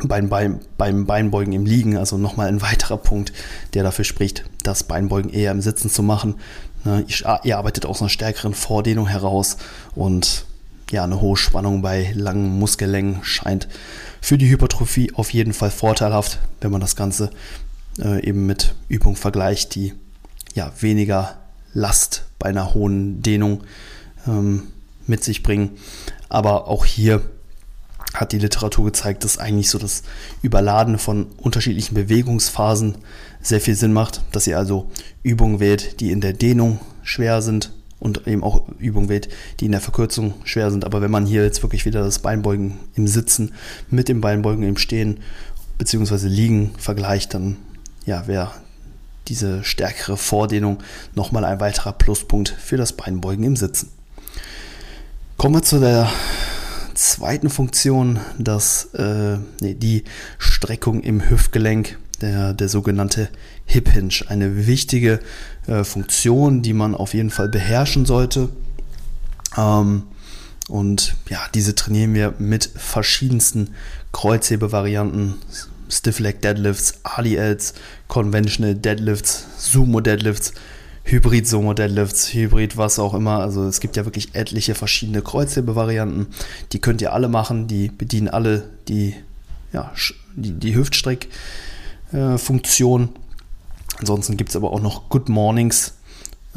beim, 0.05 0.29
beim, 0.29 0.61
beim 0.79 1.07
Beinbeugen 1.07 1.53
im 1.53 1.67
Liegen. 1.67 1.97
Also 1.97 2.19
nochmal 2.19 2.49
ein 2.49 2.63
weiterer 2.63 2.97
Punkt, 2.97 3.33
der 3.75 3.83
dafür 3.83 4.05
spricht, 4.05 4.45
das 4.63 4.85
Beinbeugen 4.85 5.33
eher 5.33 5.53
im 5.53 5.61
Sitzen 5.61 5.91
zu 5.91 6.03
machen. 6.03 6.37
Ne, 6.85 7.05
ihr 7.45 7.59
arbeitet 7.59 7.87
aus 7.87 8.01
einer 8.01 8.09
stärkeren 8.09 8.55
Vordehnung 8.55 9.07
heraus 9.07 9.57
und 9.95 10.47
ja, 10.91 11.05
eine 11.05 11.21
hohe 11.21 11.37
Spannung 11.37 11.81
bei 11.81 12.13
langen 12.15 12.59
Muskellängen 12.59 13.21
scheint 13.23 13.67
für 14.21 14.37
die 14.37 14.49
Hypertrophie 14.51 15.13
auf 15.15 15.33
jeden 15.33 15.55
Fall 15.55 15.71
vorteilhaft, 15.71 16.39
wenn 16.61 16.71
man 16.71 16.81
das 16.81 16.97
Ganze 16.97 17.31
äh, 17.99 18.23
eben 18.27 18.47
mit 18.47 18.75
Übung 18.89 19.17
vergleicht, 19.17 19.75
die 19.75 19.95
ja 20.55 20.71
weniger 20.81 21.39
Last 21.73 22.25
bei 22.39 22.51
einer 22.51 22.75
hohen 22.75 23.23
Dehnung 23.23 23.65
ähm, 24.27 24.65
mit 25.07 25.25
sich 25.25 25.43
bringen. 25.43 25.71
Aber 26.29 26.69
auch 26.69 26.85
hier 26.85 27.23
hat 28.15 28.33
die 28.33 28.39
Literatur 28.39 28.85
gezeigt, 28.87 29.25
dass 29.25 29.39
eigentlich 29.39 29.71
so 29.71 29.79
das 29.79 30.03
Überladen 30.43 30.99
von 30.99 31.27
unterschiedlichen 31.39 31.95
Bewegungsphasen 31.95 32.97
sehr 33.41 33.61
viel 33.61 33.75
Sinn 33.75 33.93
macht, 33.93 34.23
dass 34.33 34.47
ihr 34.47 34.59
also 34.59 34.91
Übungen 35.23 35.61
wählt, 35.61 36.01
die 36.01 36.11
in 36.11 36.21
der 36.21 36.33
Dehnung 36.33 36.81
schwer 37.03 37.43
sind 37.43 37.73
und 37.99 38.27
eben 38.27 38.43
auch 38.43 38.69
Übungen 38.79 39.09
wählt, 39.09 39.29
die 39.61 39.67
in 39.67 39.73
der 39.73 39.81
Verkürzung 39.81 40.35
schwer 40.45 40.71
sind. 40.71 40.85
Aber 40.85 41.01
wenn 41.01 41.11
man 41.11 41.27
hier 41.27 41.45
jetzt 41.45 41.63
wirklich 41.63 41.85
wieder 41.85 42.03
das 42.03 42.19
Beinbeugen 42.19 42.79
im 42.95 43.07
Sitzen 43.07 43.53
mit 43.91 44.09
dem 44.09 44.21
Beinbeugen 44.21 44.65
im 44.65 44.77
Stehen 44.77 45.21
bzw. 45.79 46.27
Liegen 46.27 46.73
vergleicht, 46.79 47.35
dann 47.35 47.57
ja, 48.05 48.27
wäre 48.27 48.51
diese 49.29 49.63
stärkere 49.63 50.17
Vordehnung 50.17 50.79
nochmal 51.15 51.45
ein 51.45 51.61
weiterer 51.61 51.93
Pluspunkt 51.93 52.49
für 52.49 52.77
das 52.77 52.93
Beinbeugen 52.93 53.45
im 53.45 53.57
Sitzen. 53.57 53.91
Kommen 55.37 55.55
wir 55.55 55.63
zu 55.63 55.79
der 55.79 56.11
zweiten 57.03 57.51
Funktion, 57.51 58.21
das, 58.39 58.87
äh, 58.95 59.39
nee, 59.61 59.75
die 59.75 60.05
Streckung 60.39 61.03
im 61.03 61.29
Hüftgelenk, 61.29 61.99
der, 62.21 62.55
der 62.55 62.69
sogenannte 62.69 63.29
Hip 63.67 63.89
Hinge. 63.89 64.25
Eine 64.29 64.67
wichtige 64.67 65.21
äh, 65.67 65.85
Funktion, 65.85 66.63
die 66.63 66.73
man 66.73 66.95
auf 66.95 67.15
jeden 67.15 67.31
Fall 67.31 67.49
beherrschen 67.49 68.07
sollte. 68.07 68.51
Ähm, 69.57 70.05
und 70.69 71.17
ja, 71.29 71.41
diese 71.55 71.75
trainieren 71.75 72.15
wir 72.15 72.35
mit 72.39 72.71
verschiedensten 72.77 73.71
Kreuzhebevarianten, 74.13 75.35
Stiff 75.89 76.21
Leg 76.21 76.41
Deadlifts, 76.41 77.01
RDLs, 77.19 77.75
Conventional 78.09 78.75
Deadlifts, 78.75 79.47
Sumo 79.59 80.01
Deadlifts, 80.01 80.53
Hybrid 81.05 81.49
Sumo 81.49 81.75
Deadlifts, 81.75 82.33
Hybrid 82.33 82.77
was 82.77 82.99
auch 82.99 83.15
immer. 83.15 83.39
Also 83.41 83.67
es 83.67 83.79
gibt 83.81 83.97
ja 83.97 84.05
wirklich 84.05 84.35
etliche 84.35 84.75
verschiedene 84.75 85.23
Kreuzhebevarianten. 85.23 86.27
Die 86.73 86.81
könnt 86.81 87.01
ihr 87.03 87.13
alle 87.13 87.29
machen. 87.29 87.69
Die 87.69 87.89
bedienen 87.89 88.29
alle 88.29 88.71
die, 88.89 89.15
ja, 89.73 89.93
die, 90.37 90.53
die 90.53 90.75
Hüftstreck-Funktion. 90.75 93.03
Äh, 93.03 93.09
Ansonsten 93.99 94.37
gibt 94.37 94.51
es 94.51 94.57
aber 94.57 94.73
auch 94.73 94.81
noch 94.81 95.09
Good 95.11 95.29
Mornings, 95.29 95.95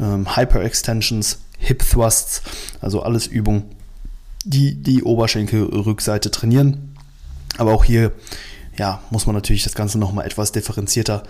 ähm, 0.00 0.36
Hyper 0.36 0.62
Extensions, 0.62 1.38
Hip 1.58 1.84
Thrusts. 1.88 2.42
Also 2.80 3.02
alles 3.02 3.26
Übungen, 3.26 3.64
die 4.44 4.74
die 4.74 5.02
Oberschenkelrückseite 5.02 6.30
trainieren. 6.30 6.94
Aber 7.58 7.72
auch 7.72 7.84
hier 7.84 8.12
ja, 8.78 9.02
muss 9.10 9.26
man 9.26 9.34
natürlich 9.34 9.64
das 9.64 9.74
Ganze 9.74 9.98
nochmal 9.98 10.26
etwas 10.26 10.52
differenzierter 10.52 11.22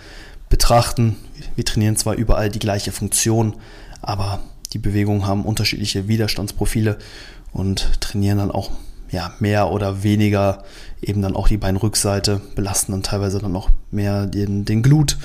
betrachten. 0.49 1.15
Wir 1.55 1.65
trainieren 1.65 1.95
zwar 1.95 2.15
überall 2.15 2.49
die 2.49 2.59
gleiche 2.59 2.91
Funktion, 2.91 3.55
aber 4.01 4.39
die 4.73 4.79
Bewegungen 4.79 5.25
haben 5.25 5.45
unterschiedliche 5.45 6.07
Widerstandsprofile 6.07 6.97
und 7.53 8.01
trainieren 8.01 8.37
dann 8.37 8.51
auch 8.51 8.71
ja, 9.09 9.33
mehr 9.39 9.71
oder 9.71 10.03
weniger 10.03 10.63
eben 11.01 11.21
dann 11.21 11.35
auch 11.35 11.47
die 11.47 11.57
Beinrückseite, 11.57 12.41
belasten 12.55 12.91
dann 12.91 13.03
teilweise 13.03 13.39
dann 13.39 13.51
noch 13.53 13.69
mehr 13.91 14.25
den, 14.25 14.65
den 14.65 14.83
Glut, 14.83 15.17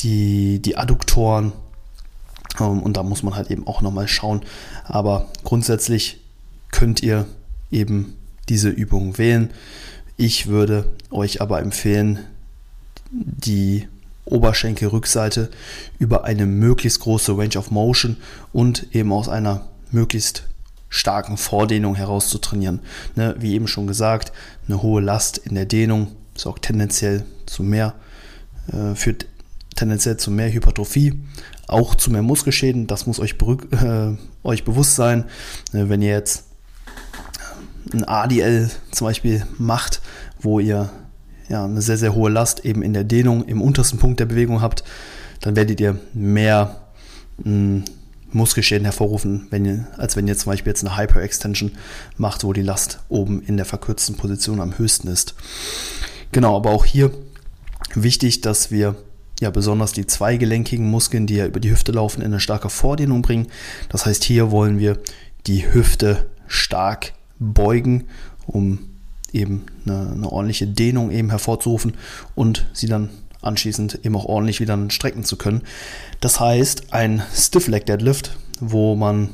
die, 0.00 0.60
die 0.60 0.76
Adduktoren 0.76 1.52
ähm, 2.60 2.82
und 2.82 2.96
da 2.96 3.02
muss 3.02 3.22
man 3.22 3.34
halt 3.34 3.50
eben 3.50 3.66
auch 3.66 3.80
nochmal 3.80 4.08
schauen. 4.08 4.42
Aber 4.84 5.28
grundsätzlich 5.44 6.20
könnt 6.70 7.02
ihr 7.02 7.26
eben 7.70 8.16
diese 8.48 8.68
Übung 8.68 9.18
wählen. 9.18 9.50
Ich 10.16 10.46
würde 10.46 10.86
euch 11.10 11.40
aber 11.40 11.60
empfehlen, 11.60 12.20
die 13.10 13.86
Oberschenkelrückseite 14.26 15.50
über 15.98 16.24
eine 16.24 16.46
möglichst 16.46 17.00
große 17.00 17.36
Range 17.36 17.56
of 17.56 17.70
Motion 17.70 18.16
und 18.52 18.94
eben 18.94 19.12
aus 19.12 19.28
einer 19.28 19.68
möglichst 19.90 20.44
starken 20.88 21.36
Vordehnung 21.36 21.94
heraus 21.94 22.28
zu 22.28 22.38
trainieren. 22.38 22.80
Ne, 23.14 23.34
wie 23.38 23.54
eben 23.54 23.68
schon 23.68 23.86
gesagt, 23.86 24.32
eine 24.68 24.82
hohe 24.82 25.00
Last 25.00 25.38
in 25.38 25.54
der 25.54 25.66
Dehnung 25.66 26.08
sorgt 26.34 26.66
tendenziell 26.66 27.24
zu 27.46 27.62
mehr, 27.62 27.94
äh, 28.72 28.94
führt 28.94 29.26
tendenziell 29.74 30.16
zu 30.16 30.30
mehr 30.30 30.52
Hypertrophie, 30.52 31.20
auch 31.66 31.94
zu 31.94 32.10
mehr 32.10 32.22
Muskelschäden. 32.22 32.86
Das 32.86 33.06
muss 33.06 33.20
euch, 33.20 33.36
äh, 33.70 34.16
euch 34.42 34.64
bewusst 34.64 34.96
sein. 34.96 35.24
Äh, 35.72 35.88
wenn 35.88 36.02
ihr 36.02 36.10
jetzt 36.10 36.44
ein 37.92 38.04
ADL 38.04 38.70
zum 38.90 39.06
Beispiel 39.06 39.46
macht, 39.58 40.00
wo 40.40 40.58
ihr 40.58 40.90
ja, 41.48 41.64
eine 41.64 41.82
sehr, 41.82 41.96
sehr 41.96 42.14
hohe 42.14 42.30
Last 42.30 42.64
eben 42.64 42.82
in 42.82 42.92
der 42.92 43.04
Dehnung 43.04 43.44
im 43.44 43.62
untersten 43.62 43.98
Punkt 43.98 44.20
der 44.20 44.26
Bewegung 44.26 44.60
habt, 44.60 44.84
dann 45.40 45.56
werdet 45.56 45.80
ihr 45.80 45.98
mehr 46.12 46.88
mh, 47.38 47.44
hm, 47.44 47.84
Muskelschäden 48.32 48.84
hervorrufen, 48.84 49.46
wenn 49.50 49.64
ihr, 49.64 49.86
als 49.96 50.16
wenn 50.16 50.28
ihr 50.28 50.36
zum 50.36 50.52
Beispiel 50.52 50.70
jetzt 50.70 50.84
eine 50.84 50.96
Hyper-Extension 50.96 51.72
macht, 52.16 52.44
wo 52.44 52.52
die 52.52 52.62
Last 52.62 53.00
oben 53.08 53.42
in 53.42 53.56
der 53.56 53.66
verkürzten 53.66 54.16
Position 54.16 54.60
am 54.60 54.76
höchsten 54.78 55.08
ist. 55.08 55.34
Genau, 56.32 56.56
aber 56.56 56.70
auch 56.70 56.84
hier 56.84 57.12
wichtig, 57.94 58.40
dass 58.40 58.70
wir 58.70 58.96
ja 59.40 59.50
besonders 59.50 59.92
die 59.92 60.06
zweigelenkigen 60.06 60.88
Muskeln, 60.88 61.26
die 61.26 61.36
ja 61.36 61.46
über 61.46 61.60
die 61.60 61.70
Hüfte 61.70 61.92
laufen, 61.92 62.20
in 62.20 62.26
eine 62.26 62.40
starke 62.40 62.68
Vordehnung 62.68 63.22
bringen. 63.22 63.46
Das 63.88 64.06
heißt, 64.06 64.24
hier 64.24 64.50
wollen 64.50 64.78
wir 64.78 64.98
die 65.46 65.72
Hüfte 65.72 66.26
stark 66.46 67.12
beugen, 67.38 68.04
um 68.46 68.95
eben 69.36 69.66
eine, 69.84 70.12
eine, 70.14 70.32
ordentliche 70.32 70.66
Dehnung 70.66 71.10
eben 71.10 71.30
hervorzurufen 71.30 71.94
und 72.34 72.66
sie 72.72 72.88
dann 72.88 73.10
anschließend 73.42 74.00
eben 74.04 74.16
auch 74.16 74.24
ordentlich 74.24 74.60
wieder 74.60 74.78
strecken 74.90 75.24
zu 75.24 75.36
können. 75.36 75.62
Das 76.20 76.40
heißt, 76.40 76.92
ein 76.92 77.22
Stiff 77.34 77.68
Leg 77.68 77.86
Deadlift, 77.86 78.36
wo 78.60 78.96
man 78.96 79.30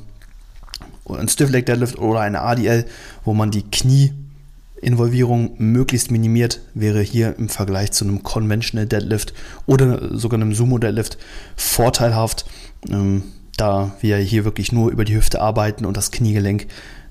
ein 1.09 1.29
Stiff 1.29 1.51
Leg 1.51 1.67
Deadlift 1.67 1.99
oder 1.99 2.21
eine 2.21 2.43
ADL, 2.43 2.85
wo 3.25 3.35
man 3.35 3.51
die 3.51 3.63
Knieinvolvierung 3.63 5.55
möglichst 5.59 6.11
minimiert, 6.11 6.61
wäre 6.75 7.01
hier 7.01 7.37
im 7.39 7.49
Vergleich 7.49 7.93
zu 7.93 8.05
einem 8.05 8.23
Conventional 8.23 8.87
Deadlift 8.87 9.33
oder 9.67 10.17
sogar 10.17 10.41
einem 10.41 10.55
Sumo 10.55 10.79
Deadlift 10.79 11.19
vorteilhaft, 11.57 12.45
ähm, 12.91 13.23
da 13.57 13.95
wir 14.01 14.17
hier 14.19 14.45
wirklich 14.45 14.73
nur 14.73 14.91
über 14.91 15.05
die 15.05 15.15
Hüfte 15.15 15.41
arbeiten 15.41 15.85
und 15.85 15.97
das 15.97 16.11
Kniegelenk 16.11 16.67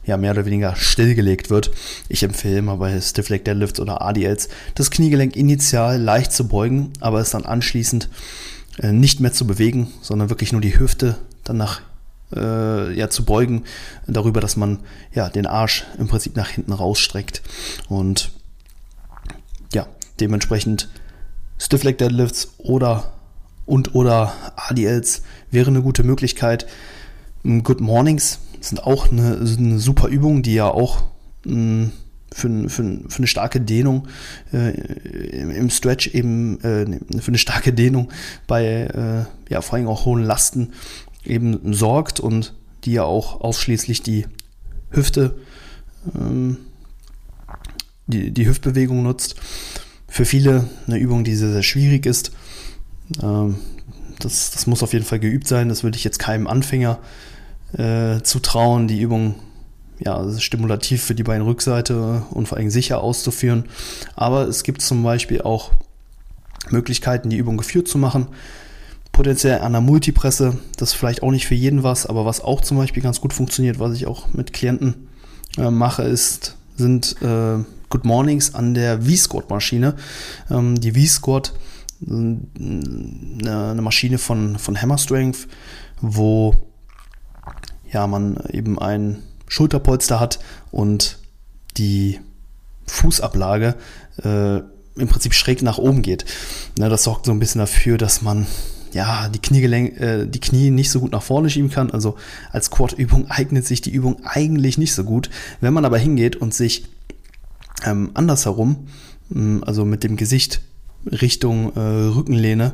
ja 0.05 0.17
mehr 0.17 0.31
oder 0.31 0.45
weniger 0.45 0.75
stillgelegt 0.75 1.49
wird. 1.49 1.71
Ich 2.09 2.23
empfehle 2.23 2.57
immer 2.57 2.77
bei 2.77 2.99
Stiff 2.99 3.29
Leg 3.29 3.45
Deadlifts 3.45 3.79
oder 3.79 4.01
ADLs 4.01 4.49
das 4.75 4.91
Kniegelenk 4.91 5.35
initial 5.35 5.99
leicht 5.99 6.31
zu 6.31 6.47
beugen, 6.47 6.91
aber 6.99 7.19
es 7.19 7.29
dann 7.29 7.45
anschließend 7.45 8.09
äh, 8.79 8.91
nicht 8.91 9.19
mehr 9.19 9.33
zu 9.33 9.45
bewegen, 9.45 9.91
sondern 10.01 10.29
wirklich 10.29 10.51
nur 10.51 10.61
die 10.61 10.77
Hüfte 10.77 11.17
dann 11.43 11.57
nach 11.57 11.81
äh, 12.35 12.93
ja, 12.93 13.09
zu 13.09 13.25
beugen, 13.25 13.63
darüber, 14.07 14.41
dass 14.41 14.55
man 14.55 14.79
ja 15.13 15.29
den 15.29 15.45
Arsch 15.45 15.85
im 15.97 16.07
Prinzip 16.07 16.35
nach 16.35 16.49
hinten 16.49 16.73
rausstreckt 16.73 17.41
und 17.89 18.31
ja, 19.73 19.87
dementsprechend 20.19 20.89
Stiff 21.57 21.83
Leg 21.83 21.97
Deadlifts 21.97 22.53
oder 22.57 23.13
und 23.65 23.93
oder 23.93 24.33
ADLs 24.55 25.21
wäre 25.51 25.69
eine 25.69 25.81
gute 25.81 26.03
Möglichkeit. 26.03 26.65
Good 27.43 27.81
Mornings 27.81 28.39
sind 28.61 28.83
auch 28.83 29.11
eine, 29.11 29.37
eine 29.37 29.79
super 29.79 30.07
Übung, 30.07 30.43
die 30.43 30.53
ja 30.53 30.69
auch 30.69 31.03
mh, 31.45 31.53
hm, 31.53 31.91
für, 32.33 32.69
für, 32.69 32.99
für, 33.09 33.17
eine 33.17 33.27
starke 33.27 33.59
Dehnung 33.59 34.07
äh, 34.53 34.69
im 34.69 35.69
Stretch 35.69 36.07
eben 36.07 36.61
äh, 36.61 36.85
für 37.19 37.27
eine 37.27 37.37
starke 37.37 37.73
Dehnung 37.73 38.09
bei 38.47 38.65
äh, 38.65 39.51
ja 39.51 39.61
vor 39.61 39.77
allem 39.77 39.87
auch 39.87 40.05
hohen 40.05 40.23
Lasten 40.23 40.71
eben 41.25 41.73
sorgt 41.73 42.21
und 42.21 42.53
die 42.85 42.93
ja 42.93 43.03
auch 43.03 43.41
ausschließlich 43.41 44.01
die 44.01 44.27
Hüfte 44.91 45.35
ähm, 46.15 46.57
die, 48.07 48.31
die 48.31 48.47
Hüftbewegung 48.47 49.03
nutzt. 49.03 49.35
für 50.07 50.25
viele 50.25 50.69
eine 50.87 50.97
Übung, 50.97 51.23
die 51.23 51.35
sehr, 51.35 51.51
sehr 51.51 51.63
schwierig 51.63 52.05
ist. 52.05 52.31
Ähm, 53.21 53.55
das, 54.19 54.51
das 54.51 54.67
muss 54.67 54.83
auf 54.83 54.93
jeden 54.93 55.05
Fall 55.05 55.19
geübt 55.19 55.47
sein. 55.47 55.69
Das 55.69 55.83
würde 55.83 55.97
ich 55.97 56.03
jetzt 56.03 56.19
keinem 56.19 56.47
Anfänger 56.47 56.99
äh, 57.77 58.21
zutrauen, 58.21 58.87
die 58.87 58.99
Übung 58.99 59.35
ja, 60.03 60.27
stimulativ 60.39 61.03
für 61.03 61.15
die 61.15 61.23
Beinrückseite 61.23 62.23
und 62.31 62.47
vor 62.47 62.57
allem 62.57 62.69
sicher 62.69 63.01
auszuführen. 63.01 63.65
Aber 64.15 64.47
es 64.47 64.63
gibt 64.63 64.81
zum 64.81 65.03
Beispiel 65.03 65.41
auch 65.41 65.71
Möglichkeiten, 66.69 67.29
die 67.29 67.37
Übung 67.37 67.57
geführt 67.57 67.87
zu 67.87 67.97
machen. 67.97 68.27
Potenziell 69.11 69.59
an 69.59 69.73
der 69.73 69.81
Multipresse, 69.81 70.57
das 70.77 70.89
ist 70.89 70.95
vielleicht 70.95 71.21
auch 71.21 71.31
nicht 71.31 71.45
für 71.45 71.55
jeden 71.55 71.83
was, 71.83 72.05
aber 72.05 72.25
was 72.25 72.41
auch 72.41 72.61
zum 72.61 72.77
Beispiel 72.77 73.03
ganz 73.03 73.21
gut 73.21 73.33
funktioniert, 73.33 73.77
was 73.77 73.93
ich 73.93 74.07
auch 74.07 74.33
mit 74.33 74.53
Klienten 74.53 75.09
äh, 75.57 75.69
mache, 75.69 76.03
ist, 76.03 76.55
sind 76.77 77.21
äh, 77.21 77.57
Good 77.89 78.05
Mornings 78.05 78.55
an 78.55 78.73
der 78.73 79.01
V-Squat-Maschine. 79.01 79.95
Ähm, 80.49 80.79
die 80.79 80.93
V-Squat, 80.93 81.53
äh, 82.07 82.11
eine 82.11 83.81
Maschine 83.81 84.17
von, 84.17 84.57
von 84.57 84.81
Hammer 84.81 84.97
Strength, 84.97 85.47
wo 85.99 86.55
ja, 87.91 88.07
man 88.07 88.37
eben 88.49 88.79
ein 88.79 89.21
Schulterpolster 89.47 90.19
hat 90.19 90.39
und 90.71 91.19
die 91.77 92.19
Fußablage 92.87 93.75
äh, 94.23 94.57
im 94.57 95.07
Prinzip 95.07 95.33
schräg 95.33 95.61
nach 95.61 95.77
oben 95.77 96.01
geht. 96.01 96.25
Ne, 96.77 96.89
das 96.89 97.03
sorgt 97.03 97.25
so 97.25 97.31
ein 97.31 97.39
bisschen 97.39 97.59
dafür, 97.59 97.97
dass 97.97 98.21
man 98.21 98.47
ja, 98.93 99.29
die, 99.29 99.39
Kniegelenk, 99.39 99.99
äh, 99.99 100.25
die 100.25 100.39
Knie 100.39 100.69
nicht 100.69 100.91
so 100.91 100.99
gut 100.99 101.11
nach 101.11 101.23
vorne 101.23 101.49
schieben 101.49 101.69
kann. 101.69 101.91
Also 101.91 102.15
als 102.51 102.71
Quad-Übung 102.71 103.29
eignet 103.29 103.65
sich 103.65 103.81
die 103.81 103.91
Übung 103.91 104.17
eigentlich 104.25 104.77
nicht 104.77 104.93
so 104.93 105.03
gut. 105.03 105.29
Wenn 105.61 105.73
man 105.73 105.85
aber 105.85 105.97
hingeht 105.97 106.35
und 106.35 106.53
sich 106.53 106.85
ähm, 107.85 108.11
andersherum, 108.13 108.87
mh, 109.29 109.65
also 109.65 109.85
mit 109.85 110.03
dem 110.03 110.17
Gesicht 110.17 110.61
Richtung 111.05 111.73
äh, 111.75 111.79
Rückenlehne, 111.79 112.73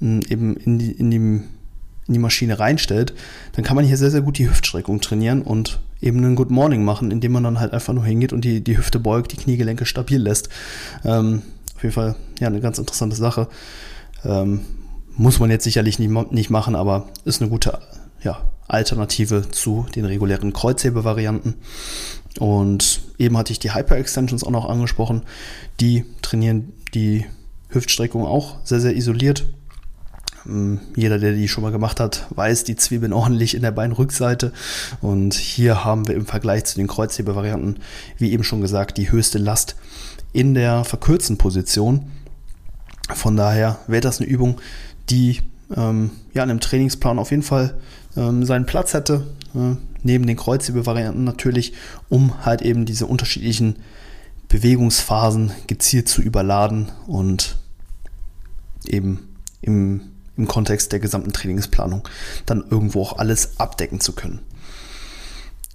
mh, 0.00 0.20
eben 0.28 0.56
in, 0.56 0.78
die, 0.78 0.92
in, 0.92 1.10
die, 1.10 1.42
in 2.10 2.14
die 2.14 2.20
Maschine 2.20 2.58
reinstellt, 2.58 3.14
dann 3.52 3.64
kann 3.64 3.76
man 3.76 3.84
hier 3.84 3.96
sehr, 3.96 4.10
sehr 4.10 4.20
gut 4.20 4.36
die 4.36 4.50
Hüftstreckung 4.50 5.00
trainieren 5.00 5.42
und 5.42 5.78
eben 6.02 6.18
einen 6.18 6.34
Good 6.34 6.50
Morning 6.50 6.84
machen, 6.84 7.12
indem 7.12 7.32
man 7.32 7.44
dann 7.44 7.60
halt 7.60 7.72
einfach 7.72 7.92
nur 7.92 8.04
hingeht 8.04 8.32
und 8.32 8.44
die, 8.44 8.62
die 8.62 8.76
Hüfte 8.76 8.98
beugt, 8.98 9.30
die 9.30 9.36
Kniegelenke 9.36 9.86
stabil 9.86 10.20
lässt. 10.20 10.48
Ähm, 11.04 11.42
auf 11.76 11.84
jeden 11.84 11.94
Fall, 11.94 12.16
ja, 12.40 12.48
eine 12.48 12.60
ganz 12.60 12.78
interessante 12.78 13.14
Sache. 13.14 13.48
Ähm, 14.24 14.62
muss 15.16 15.38
man 15.38 15.50
jetzt 15.50 15.64
sicherlich 15.64 16.00
nicht, 16.00 16.32
nicht 16.32 16.50
machen, 16.50 16.74
aber 16.74 17.08
ist 17.24 17.40
eine 17.40 17.50
gute 17.50 17.78
ja, 18.22 18.42
Alternative 18.66 19.48
zu 19.48 19.86
den 19.94 20.04
regulären 20.04 20.52
Kreuzhebevarianten. 20.52 21.54
Und 22.40 23.02
eben 23.18 23.36
hatte 23.36 23.52
ich 23.52 23.60
die 23.60 23.72
Hyper-Extensions 23.72 24.42
auch 24.42 24.50
noch 24.50 24.68
angesprochen. 24.68 25.22
Die 25.78 26.04
trainieren 26.22 26.72
die 26.92 27.26
Hüftstreckung 27.68 28.24
auch 28.24 28.56
sehr, 28.64 28.80
sehr 28.80 28.96
isoliert. 28.96 29.46
Ähm, 30.46 30.80
jeder, 30.96 31.18
der 31.18 31.32
die 31.32 31.48
schon 31.48 31.62
mal 31.62 31.72
gemacht 31.72 32.00
hat, 32.00 32.26
weiß, 32.30 32.64
die 32.64 32.76
Zwiebeln 32.76 33.12
ordentlich 33.12 33.54
in 33.54 33.62
der 33.62 33.70
Beinrückseite. 33.70 34.52
Und 35.00 35.34
hier 35.34 35.84
haben 35.84 36.08
wir 36.08 36.14
im 36.14 36.26
Vergleich 36.26 36.64
zu 36.64 36.76
den 36.76 36.86
Kreuzhebevarianten, 36.86 37.78
wie 38.18 38.32
eben 38.32 38.44
schon 38.44 38.60
gesagt, 38.60 38.98
die 38.98 39.10
höchste 39.10 39.38
Last 39.38 39.76
in 40.32 40.54
der 40.54 40.84
verkürzten 40.84 41.38
Position. 41.38 42.10
Von 43.14 43.36
daher 43.36 43.78
wäre 43.86 44.00
das 44.00 44.20
eine 44.20 44.28
Übung, 44.28 44.60
die 45.08 45.40
ähm, 45.76 46.10
ja, 46.34 46.42
in 46.42 46.50
einem 46.50 46.60
Trainingsplan 46.60 47.18
auf 47.18 47.30
jeden 47.30 47.42
Fall 47.42 47.74
ähm, 48.16 48.44
seinen 48.44 48.66
Platz 48.66 48.94
hätte. 48.94 49.26
Äh, 49.54 49.76
neben 50.02 50.26
den 50.26 50.36
Kreuzhebevarianten 50.36 51.24
natürlich, 51.24 51.74
um 52.08 52.44
halt 52.44 52.62
eben 52.62 52.86
diese 52.86 53.06
unterschiedlichen 53.06 53.76
Bewegungsphasen 54.48 55.52
gezielt 55.66 56.08
zu 56.08 56.22
überladen 56.22 56.90
und 57.06 57.58
eben 58.84 59.28
im 59.60 60.00
im 60.40 60.48
Kontext 60.48 60.90
der 60.92 61.00
gesamten 61.00 61.32
Trainingsplanung 61.32 62.02
dann 62.46 62.64
irgendwo 62.68 63.02
auch 63.02 63.18
alles 63.18 63.60
abdecken 63.60 64.00
zu 64.00 64.14
können. 64.14 64.40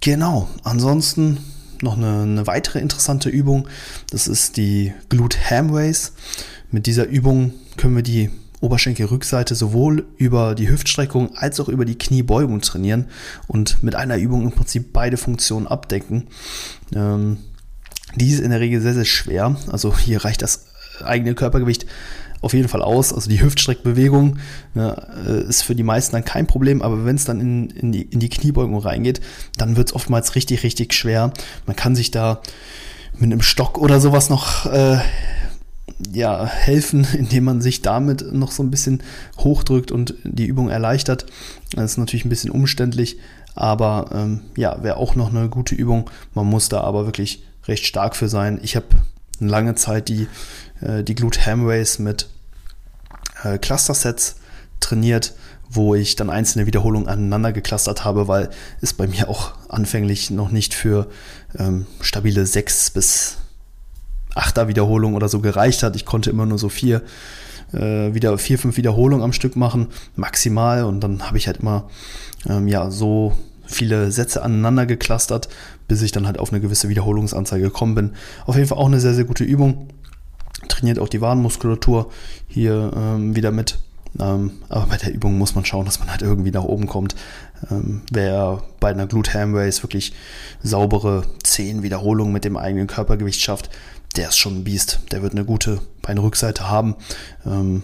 Genau, 0.00 0.48
ansonsten 0.64 1.38
noch 1.82 1.96
eine, 1.96 2.22
eine 2.22 2.46
weitere 2.46 2.80
interessante 2.80 3.28
Übung, 3.28 3.68
das 4.10 4.28
ist 4.28 4.56
die 4.56 4.92
Glute 5.08 5.38
Ham 5.50 5.72
Race. 5.72 6.12
Mit 6.70 6.86
dieser 6.86 7.06
Übung 7.06 7.54
können 7.76 7.96
wir 7.96 8.02
die 8.02 8.30
Oberschenkelrückseite 8.60 9.54
sowohl 9.54 10.06
über 10.16 10.54
die 10.54 10.68
Hüftstreckung 10.68 11.36
als 11.36 11.60
auch 11.60 11.68
über 11.68 11.84
die 11.84 11.98
Kniebeugung 11.98 12.60
trainieren 12.60 13.06
und 13.46 13.82
mit 13.82 13.94
einer 13.94 14.16
Übung 14.16 14.44
im 14.44 14.52
Prinzip 14.52 14.92
beide 14.92 15.16
Funktionen 15.16 15.66
abdecken. 15.66 16.26
Ähm, 16.94 17.38
die 18.14 18.30
ist 18.30 18.40
in 18.40 18.50
der 18.50 18.60
Regel 18.60 18.80
sehr, 18.80 18.94
sehr 18.94 19.04
schwer. 19.04 19.56
Also 19.70 19.96
hier 19.96 20.24
reicht 20.24 20.42
das 20.42 20.66
eigene 21.04 21.34
Körpergewicht 21.34 21.86
auf 22.40 22.54
jeden 22.54 22.68
Fall 22.68 22.82
aus. 22.82 23.12
Also 23.12 23.28
die 23.28 23.42
Hüftstreckbewegung 23.42 24.38
ne, 24.74 25.44
ist 25.48 25.62
für 25.62 25.74
die 25.74 25.82
meisten 25.82 26.14
dann 26.14 26.24
kein 26.24 26.46
Problem, 26.46 26.82
aber 26.82 27.04
wenn 27.04 27.16
es 27.16 27.24
dann 27.24 27.40
in, 27.40 27.70
in, 27.70 27.92
die, 27.92 28.02
in 28.02 28.20
die 28.20 28.28
Kniebeugung 28.28 28.78
reingeht, 28.78 29.20
dann 29.56 29.76
wird 29.76 29.88
es 29.88 29.94
oftmals 29.94 30.34
richtig, 30.34 30.62
richtig 30.62 30.94
schwer. 30.94 31.32
Man 31.66 31.76
kann 31.76 31.96
sich 31.96 32.10
da 32.10 32.40
mit 33.14 33.32
einem 33.32 33.42
Stock 33.42 33.78
oder 33.78 34.00
sowas 34.00 34.28
noch 34.28 34.66
äh, 34.66 34.98
ja, 36.12 36.46
helfen, 36.46 37.06
indem 37.16 37.44
man 37.44 37.60
sich 37.60 37.82
damit 37.82 38.32
noch 38.32 38.50
so 38.50 38.62
ein 38.62 38.70
bisschen 38.70 39.02
hochdrückt 39.38 39.90
und 39.90 40.14
die 40.24 40.46
Übung 40.46 40.68
erleichtert. 40.68 41.26
Das 41.72 41.92
ist 41.92 41.98
natürlich 41.98 42.24
ein 42.24 42.30
bisschen 42.30 42.50
umständlich, 42.50 43.18
aber 43.54 44.10
ähm, 44.12 44.40
ja, 44.56 44.82
wäre 44.82 44.96
auch 44.96 45.14
noch 45.14 45.30
eine 45.30 45.48
gute 45.48 45.74
Übung. 45.74 46.10
Man 46.34 46.46
muss 46.46 46.68
da 46.68 46.82
aber 46.82 47.06
wirklich 47.06 47.42
recht 47.66 47.86
stark 47.86 48.14
für 48.14 48.28
sein. 48.28 48.60
Ich 48.62 48.76
habe 48.76 48.86
lange 49.40 49.74
Zeit 49.74 50.08
die, 50.08 50.28
äh, 50.80 51.02
die 51.02 51.14
Glute 51.14 51.44
Ham 51.46 51.66
Race 51.66 51.98
mit 51.98 52.28
äh, 53.42 53.58
Cluster-Sets 53.58 54.36
trainiert, 54.80 55.34
wo 55.68 55.94
ich 55.94 56.16
dann 56.16 56.30
einzelne 56.30 56.66
Wiederholungen 56.66 57.08
aneinander 57.08 57.52
geklustert 57.52 58.04
habe, 58.04 58.28
weil 58.28 58.50
es 58.80 58.92
bei 58.92 59.06
mir 59.06 59.28
auch 59.28 59.54
anfänglich 59.68 60.30
noch 60.30 60.50
nicht 60.50 60.74
für 60.74 61.08
ähm, 61.58 61.86
stabile 62.00 62.46
sechs 62.46 62.90
bis 62.90 63.38
achter 64.34 64.68
Wiederholungen 64.68 65.16
oder 65.16 65.28
so 65.28 65.40
gereicht 65.40 65.82
hat. 65.82 65.96
Ich 65.96 66.04
konnte 66.04 66.30
immer 66.30 66.46
nur 66.46 66.58
so 66.58 66.68
vier, 66.68 67.02
äh, 67.72 68.14
wieder 68.14 68.36
vier, 68.38 68.58
fünf 68.58 68.76
Wiederholungen 68.76 69.24
am 69.24 69.32
Stück 69.32 69.56
machen, 69.56 69.88
maximal. 70.14 70.84
Und 70.84 71.00
dann 71.00 71.26
habe 71.26 71.38
ich 71.38 71.46
halt 71.46 71.58
immer 71.58 71.88
ähm, 72.48 72.68
ja 72.68 72.90
so 72.90 73.32
viele 73.66 74.12
Sätze 74.12 74.42
aneinander 74.42 74.86
geklustert, 74.86 75.48
bis 75.88 76.02
ich 76.02 76.12
dann 76.12 76.26
halt 76.26 76.38
auf 76.38 76.52
eine 76.52 76.60
gewisse 76.60 76.88
Wiederholungsanzahl 76.88 77.60
gekommen 77.60 77.94
bin. 77.94 78.12
Auf 78.46 78.56
jeden 78.56 78.68
Fall 78.68 78.78
auch 78.78 78.86
eine 78.86 79.00
sehr, 79.00 79.14
sehr 79.14 79.24
gute 79.24 79.44
Übung 79.44 79.88
trainiert 80.68 80.98
auch 80.98 81.08
die 81.08 81.20
Wadenmuskulatur 81.20 82.10
hier 82.48 82.92
ähm, 82.96 83.36
wieder 83.36 83.52
mit. 83.52 83.78
Ähm, 84.18 84.52
aber 84.68 84.86
bei 84.86 84.96
der 84.96 85.12
Übung 85.12 85.36
muss 85.36 85.54
man 85.54 85.64
schauen, 85.64 85.84
dass 85.84 85.98
man 85.98 86.10
halt 86.10 86.22
irgendwie 86.22 86.50
nach 86.50 86.64
oben 86.64 86.86
kommt. 86.86 87.14
Ähm, 87.70 88.02
wer 88.10 88.62
bei 88.80 88.90
einer 88.90 89.06
Glute 89.06 89.34
Ham 89.34 89.54
Race 89.54 89.82
wirklich 89.82 90.12
saubere 90.62 91.24
10 91.42 91.82
Wiederholungen 91.82 92.32
mit 92.32 92.44
dem 92.44 92.56
eigenen 92.56 92.86
Körpergewicht 92.86 93.40
schafft, 93.40 93.70
der 94.16 94.28
ist 94.28 94.38
schon 94.38 94.58
ein 94.58 94.64
Biest. 94.64 95.00
Der 95.12 95.22
wird 95.22 95.32
eine 95.32 95.44
gute 95.44 95.80
Beinrückseite 96.02 96.68
haben. 96.68 96.96
Ähm, 97.44 97.82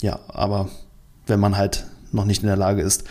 ja, 0.00 0.18
aber 0.28 0.68
wenn 1.26 1.38
man 1.38 1.56
halt 1.56 1.86
noch 2.10 2.24
nicht 2.24 2.42
in 2.42 2.48
der 2.48 2.56
Lage 2.56 2.82
ist, 2.82 3.04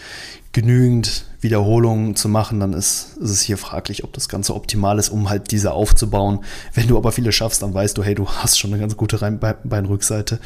genügend 0.51 1.25
Wiederholungen 1.41 2.15
zu 2.15 2.29
machen, 2.29 2.59
dann 2.59 2.73
ist, 2.73 3.17
ist, 3.17 3.31
es 3.31 3.41
hier 3.41 3.57
fraglich, 3.57 4.03
ob 4.03 4.13
das 4.13 4.29
Ganze 4.29 4.55
optimal 4.55 4.99
ist, 4.99 5.09
um 5.09 5.29
halt 5.29 5.51
diese 5.51 5.73
aufzubauen. 5.73 6.39
Wenn 6.73 6.87
du 6.87 6.97
aber 6.97 7.11
viele 7.11 7.31
schaffst, 7.31 7.63
dann 7.63 7.73
weißt 7.73 7.97
du, 7.97 8.03
hey, 8.03 8.13
du 8.15 8.27
hast 8.27 8.59
schon 8.59 8.71
eine 8.71 8.79
ganz 8.79 8.95
gute 8.95 9.17
Beinrückseite, 9.63 10.39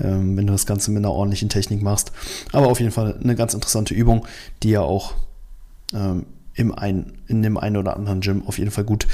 ähm, 0.00 0.36
wenn 0.36 0.46
du 0.46 0.52
das 0.52 0.66
Ganze 0.66 0.90
mit 0.90 0.98
einer 0.98 1.12
ordentlichen 1.12 1.48
Technik 1.48 1.80
machst. 1.82 2.12
Aber 2.50 2.66
auf 2.66 2.80
jeden 2.80 2.92
Fall 2.92 3.18
eine 3.22 3.36
ganz 3.36 3.54
interessante 3.54 3.94
Übung, 3.94 4.26
die 4.62 4.70
ja 4.70 4.80
auch 4.80 5.14
ähm, 5.94 6.26
im 6.54 6.72
ein, 6.72 7.18
in 7.28 7.42
dem 7.42 7.56
einen 7.56 7.76
oder 7.76 7.96
anderen 7.96 8.20
Gym 8.20 8.42
auf 8.46 8.58
jeden 8.58 8.72
Fall 8.72 8.84
gut 8.84 9.06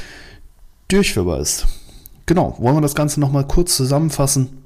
durchführbar 0.88 1.40
ist. 1.40 1.66
Genau, 2.26 2.56
wollen 2.58 2.76
wir 2.76 2.80
das 2.80 2.94
Ganze 2.94 3.20
nochmal 3.20 3.46
kurz 3.46 3.76
zusammenfassen. 3.76 4.57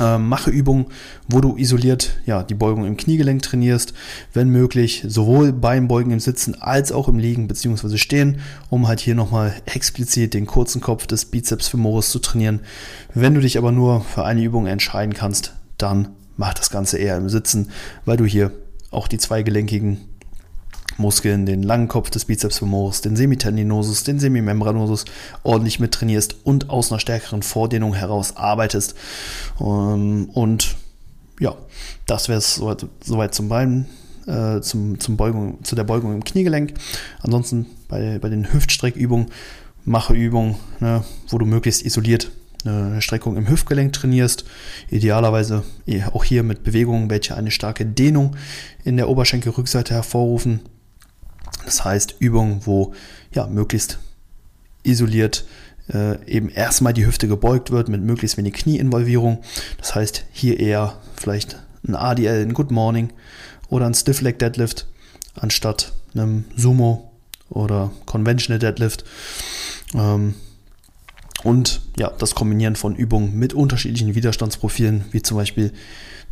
Ähm, 0.00 0.28
mache 0.28 0.50
Übungen, 0.50 0.86
wo 1.28 1.42
du 1.42 1.56
isoliert 1.56 2.18
ja, 2.24 2.42
die 2.42 2.54
Beugung 2.54 2.86
im 2.86 2.96
Kniegelenk 2.96 3.42
trainierst, 3.42 3.92
wenn 4.32 4.48
möglich, 4.48 5.04
sowohl 5.06 5.52
beim 5.52 5.86
Beugen 5.86 6.12
im 6.12 6.20
Sitzen 6.20 6.60
als 6.60 6.92
auch 6.92 7.08
im 7.08 7.18
Liegen 7.18 7.46
bzw. 7.46 7.98
Stehen, 7.98 8.40
um 8.70 8.88
halt 8.88 9.00
hier 9.00 9.14
nochmal 9.14 9.54
explizit 9.66 10.32
den 10.32 10.46
kurzen 10.46 10.80
Kopf 10.80 11.06
des 11.06 11.26
Bizeps 11.26 11.68
femoris 11.68 12.10
zu 12.10 12.20
trainieren. 12.20 12.60
Wenn 13.12 13.34
du 13.34 13.42
dich 13.42 13.58
aber 13.58 13.70
nur 13.70 14.00
für 14.00 14.24
eine 14.24 14.42
Übung 14.42 14.66
entscheiden 14.66 15.12
kannst, 15.12 15.52
dann 15.76 16.08
mach 16.38 16.54
das 16.54 16.70
Ganze 16.70 16.96
eher 16.96 17.18
im 17.18 17.28
Sitzen, 17.28 17.68
weil 18.06 18.16
du 18.16 18.24
hier 18.24 18.50
auch 18.90 19.08
die 19.08 19.18
zweigelenkigen 19.18 19.98
Muskeln, 20.98 21.46
den 21.46 21.62
langen 21.62 21.88
Kopf 21.88 22.10
des 22.10 22.24
Bizeps 22.24 22.58
femoris, 22.58 23.00
den 23.00 23.16
Semitendinosus, 23.16 24.04
den 24.04 24.18
Semimembranosus 24.18 25.04
ordentlich 25.42 25.80
mittrainierst 25.80 26.36
und 26.44 26.70
aus 26.70 26.90
einer 26.90 27.00
stärkeren 27.00 27.42
Vordehnung 27.42 27.94
heraus 27.94 28.36
arbeitest. 28.36 28.94
Ähm, 29.60 30.30
und 30.32 30.76
ja, 31.40 31.54
das 32.06 32.28
wäre 32.28 32.38
es 32.38 32.56
soweit, 32.56 32.86
soweit 33.02 33.34
zum 33.34 33.48
Bein, 33.48 33.86
äh, 34.26 34.60
zum, 34.60 35.00
zum 35.00 35.16
Beugung, 35.16 35.62
zu 35.64 35.74
der 35.74 35.84
Beugung 35.84 36.14
im 36.14 36.24
Kniegelenk. 36.24 36.74
Ansonsten 37.20 37.66
bei, 37.88 38.18
bei 38.18 38.28
den 38.28 38.52
Hüftstreckübungen 38.52 39.26
mache 39.84 40.14
Übungen, 40.14 40.56
ne, 40.80 41.02
wo 41.28 41.38
du 41.38 41.46
möglichst 41.46 41.84
isoliert 41.84 42.30
eine 42.64 43.02
Streckung 43.02 43.36
im 43.36 43.48
Hüftgelenk 43.48 43.92
trainierst. 43.92 44.44
Idealerweise 44.90 45.64
auch 46.12 46.24
hier 46.24 46.42
mit 46.42 46.62
Bewegungen, 46.62 47.10
welche 47.10 47.36
eine 47.36 47.50
starke 47.50 47.84
Dehnung 47.84 48.36
in 48.84 48.96
der 48.96 49.08
Oberschenkelrückseite 49.08 49.94
hervorrufen. 49.94 50.60
Das 51.72 51.86
heißt 51.86 52.16
Übungen, 52.18 52.66
wo 52.66 52.92
ja 53.34 53.46
möglichst 53.46 53.98
isoliert 54.82 55.46
äh, 55.90 56.22
eben 56.26 56.50
erstmal 56.50 56.92
die 56.92 57.06
Hüfte 57.06 57.28
gebeugt 57.28 57.70
wird 57.70 57.88
mit 57.88 58.02
möglichst 58.02 58.36
wenig 58.36 58.52
Knieinvolvierung. 58.52 59.42
Das 59.78 59.94
heißt 59.94 60.26
hier 60.32 60.60
eher 60.60 60.98
vielleicht 61.16 61.62
ein 61.88 61.94
ADL, 61.94 62.42
ein 62.42 62.52
Good 62.52 62.70
Morning 62.70 63.10
oder 63.70 63.86
ein 63.86 63.94
Stiff 63.94 64.20
Leg 64.20 64.38
Deadlift 64.38 64.86
anstatt 65.34 65.94
einem 66.14 66.44
Sumo 66.56 67.10
oder 67.48 67.90
Conventional 68.04 68.58
Deadlift. 68.58 69.04
Ähm, 69.94 70.34
und 71.42 71.80
ja, 71.96 72.12
das 72.18 72.34
Kombinieren 72.34 72.76
von 72.76 72.94
Übungen 72.94 73.38
mit 73.38 73.54
unterschiedlichen 73.54 74.14
Widerstandsprofilen, 74.14 75.06
wie 75.10 75.22
zum 75.22 75.38
Beispiel, 75.38 75.72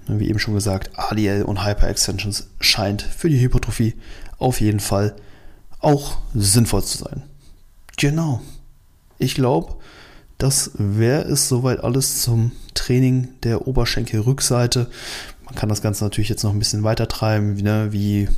wie 0.07 0.29
eben 0.29 0.39
schon 0.39 0.53
gesagt, 0.53 0.91
ADL 0.99 1.45
und 1.45 1.65
Hyperextensions 1.65 2.49
scheint 2.61 3.01
für 3.01 3.31
die 3.31 3.41
Hypertrophie 3.41 3.95
auf 4.39 4.61
jeden 4.61 4.81
Fall 4.81 5.17
auch 5.81 6.19
sinnvoll 6.35 6.85
zu 6.85 6.99
sein. 6.99 7.23
Genau. 7.97 8.41
Ich 9.19 9.35
glaube, 9.35 9.77
das 10.39 10.71
wäre 10.75 11.23
es 11.25 11.49
soweit 11.49 11.85
alles 11.85 12.23
zum 12.23 12.53
Training 12.75 13.29
der 13.43 13.67
Oberschenkelrückseite. 13.69 14.91
Man 15.45 15.55
kann 15.55 15.69
das 15.69 15.83
Ganze 15.83 16.05
natürlich 16.05 16.31
jetzt 16.31 16.45
noch 16.45 16.53
ein 16.53 16.59
bisschen 16.59 16.83
weiter 16.83 17.09
treiben, 17.09 17.55
ne? 17.57 17.89
wie, 17.91 18.29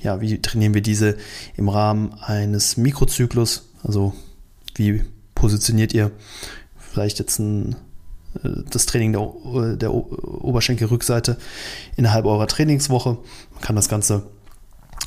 ja, 0.00 0.20
wie 0.20 0.40
trainieren 0.40 0.72
wir 0.72 0.80
diese 0.80 1.16
im 1.56 1.68
Rahmen 1.68 2.14
eines 2.14 2.76
Mikrozyklus, 2.78 3.68
also 3.82 4.14
wie 4.76 5.04
positioniert 5.34 5.92
ihr 5.92 6.10
vielleicht 6.78 7.18
jetzt 7.18 7.38
ein, 7.38 7.76
äh, 8.42 8.48
das 8.70 8.86
Training 8.86 9.12
der, 9.12 9.76
der 9.76 9.92
Oberschenkelrückseite 9.92 11.36
innerhalb 11.96 12.24
eurer 12.24 12.46
Trainingswoche? 12.46 13.18
Man 13.52 13.60
kann 13.60 13.76
das 13.76 13.90
Ganze 13.90 14.22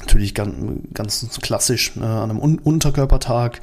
natürlich 0.04 0.34
ganz, 0.34 0.54
ganz 0.94 1.39
klassisch 1.42 1.98
äh, 1.98 2.02
an 2.02 2.30
einem 2.30 2.39
Un 2.39 2.60
Unterkörpertag 2.60 3.62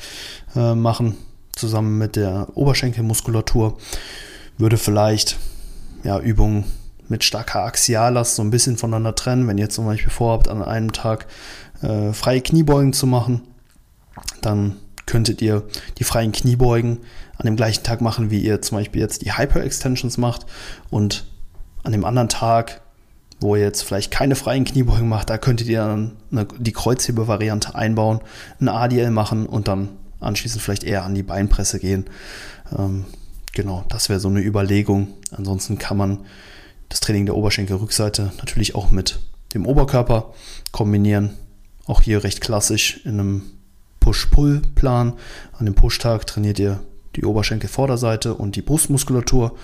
äh, 0.56 0.74
machen, 0.74 1.16
zusammen 1.52 1.98
mit 1.98 2.16
der 2.16 2.48
Oberschenkelmuskulatur. 2.54 3.78
Würde 4.58 4.76
vielleicht 4.76 5.38
ja, 6.02 6.18
Übungen 6.18 6.64
mit 7.08 7.24
starker 7.24 7.64
Axiallast 7.64 8.36
so 8.36 8.42
ein 8.42 8.50
bisschen 8.50 8.76
voneinander 8.76 9.14
trennen. 9.14 9.46
Wenn 9.48 9.58
ihr 9.58 9.68
zum 9.68 9.86
Beispiel 9.86 10.10
vorhabt, 10.10 10.48
an 10.48 10.62
einem 10.62 10.92
Tag 10.92 11.26
äh, 11.82 12.12
freie 12.12 12.40
Kniebeugen 12.40 12.92
zu 12.92 13.06
machen, 13.06 13.42
dann 14.40 14.76
könntet 15.06 15.42
ihr 15.42 15.64
die 15.98 16.04
freien 16.04 16.32
Kniebeugen 16.32 16.98
an 17.36 17.46
dem 17.46 17.56
gleichen 17.56 17.82
Tag 17.82 18.00
machen, 18.00 18.30
wie 18.30 18.40
ihr 18.40 18.62
zum 18.62 18.78
Beispiel 18.78 19.00
jetzt 19.00 19.22
die 19.22 19.32
Hyper-Extensions 19.32 20.18
macht 20.18 20.46
und 20.90 21.26
an 21.82 21.92
dem 21.92 22.04
anderen 22.04 22.28
Tag, 22.28 22.82
wo 23.40 23.56
ihr 23.56 23.62
jetzt 23.62 23.82
vielleicht 23.82 24.10
keine 24.10 24.36
freien 24.36 24.64
Kniebeugen 24.64 25.08
macht, 25.08 25.30
da 25.30 25.38
könntet 25.38 25.66
ihr 25.66 25.80
dann 25.80 26.12
eine, 26.30 26.46
die 26.58 26.72
Kreuzhebe-Variante 26.72 27.74
einbauen, 27.74 28.20
ein 28.60 28.68
ADL 28.68 29.10
machen 29.10 29.46
und 29.46 29.66
dann 29.66 29.88
anschließend 30.20 30.62
vielleicht 30.62 30.84
eher 30.84 31.04
an 31.04 31.14
die 31.14 31.22
Beinpresse 31.22 31.80
gehen. 31.80 32.04
Ähm, 32.76 33.06
genau, 33.52 33.84
das 33.88 34.08
wäre 34.08 34.20
so 34.20 34.28
eine 34.28 34.40
Überlegung. 34.40 35.08
Ansonsten 35.30 35.78
kann 35.78 35.96
man 35.96 36.18
das 36.90 37.00
Training 37.00 37.26
der 37.26 37.36
Oberschenkelrückseite 37.36 38.32
natürlich 38.38 38.74
auch 38.74 38.90
mit 38.90 39.20
dem 39.54 39.66
Oberkörper 39.66 40.34
kombinieren. 40.70 41.30
Auch 41.86 42.02
hier 42.02 42.22
recht 42.22 42.40
klassisch 42.40 43.00
in 43.04 43.18
einem 43.18 43.42
Push-Pull-Plan. 44.00 45.14
An 45.58 45.64
dem 45.64 45.74
Push-Tag 45.74 46.26
trainiert 46.26 46.58
ihr 46.58 46.80
die 47.16 47.24
Oberschenkelvorderseite 47.24 48.34
und 48.34 48.56
die 48.56 48.62
Brustmuskulatur 48.62 49.56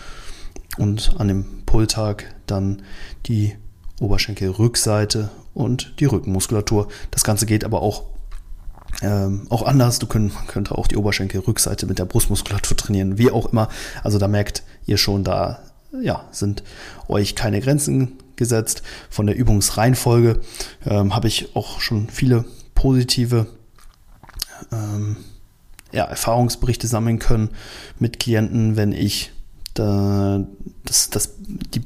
und 0.79 1.15
an 1.19 1.29
dem 1.29 1.45
Pull-Tag 1.67 2.35
dann 2.47 2.83
die 3.27 3.57
Oberschenkelrückseite 4.01 5.31
und 5.55 5.95
die 6.01 6.05
Rückenmuskulatur. 6.05 6.89
Das 7.11 7.25
Ganze 7.25 7.47
geht 7.47 7.65
aber 7.65 7.83
auch, 7.83 8.05
ähm, 9.03 9.47
auch 9.49 9.63
anders. 9.63 9.99
Du 9.99 10.07
könnt, 10.07 10.35
man 10.35 10.47
könnte 10.47 10.77
auch 10.77 10.87
die 10.87 10.97
Oberschenkelrückseite 10.97 11.87
mit 11.87 11.99
der 11.99 12.05
Brustmuskulatur 12.05 12.77
trainieren, 12.77 13.19
wie 13.19 13.31
auch 13.31 13.53
immer. 13.53 13.69
Also 14.03 14.19
da 14.19 14.29
merkt 14.29 14.63
ihr 14.87 14.99
schon, 14.99 15.25
da 15.25 15.61
ja, 16.01 16.27
sind 16.31 16.63
euch 17.09 17.35
keine 17.35 17.61
Grenzen 17.61 18.19
gesetzt. 18.37 18.83
Von 19.09 19.27
der 19.27 19.37
Übungsreihenfolge 19.37 20.41
ähm, 20.85 21.15
habe 21.15 21.29
ich 21.29 21.57
auch 21.57 21.81
schon 21.81 22.09
viele 22.09 22.45
positive 22.75 23.47
ähm, 24.73 25.17
ja, 25.93 26.05
Erfahrungsberichte 26.05 26.87
sammeln 26.87 27.19
können 27.19 27.51
mit 27.99 28.19
Klienten, 28.19 28.77
wenn 28.77 28.93
ich 28.93 29.33
da, 29.75 30.47
das, 30.85 31.11
das, 31.11 31.35
die 31.39 31.81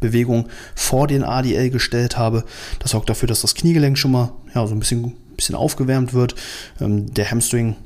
Beinbeugbewegung 0.00 0.48
vor 0.74 1.06
den 1.06 1.22
ADL 1.22 1.70
gestellt 1.70 2.18
habe. 2.18 2.44
Das 2.78 2.92
sorgt 2.92 3.10
dafür, 3.10 3.28
dass 3.28 3.42
das 3.42 3.54
Kniegelenk 3.54 3.98
schon 3.98 4.12
mal 4.12 4.32
ja, 4.54 4.66
so 4.66 4.74
ein 4.74 4.80
bisschen, 4.80 5.12
bisschen 5.36 5.54
aufgewärmt 5.54 6.14
wird. 6.14 6.34
Ähm, 6.80 7.12
der 7.12 7.30
Hamstring 7.30 7.76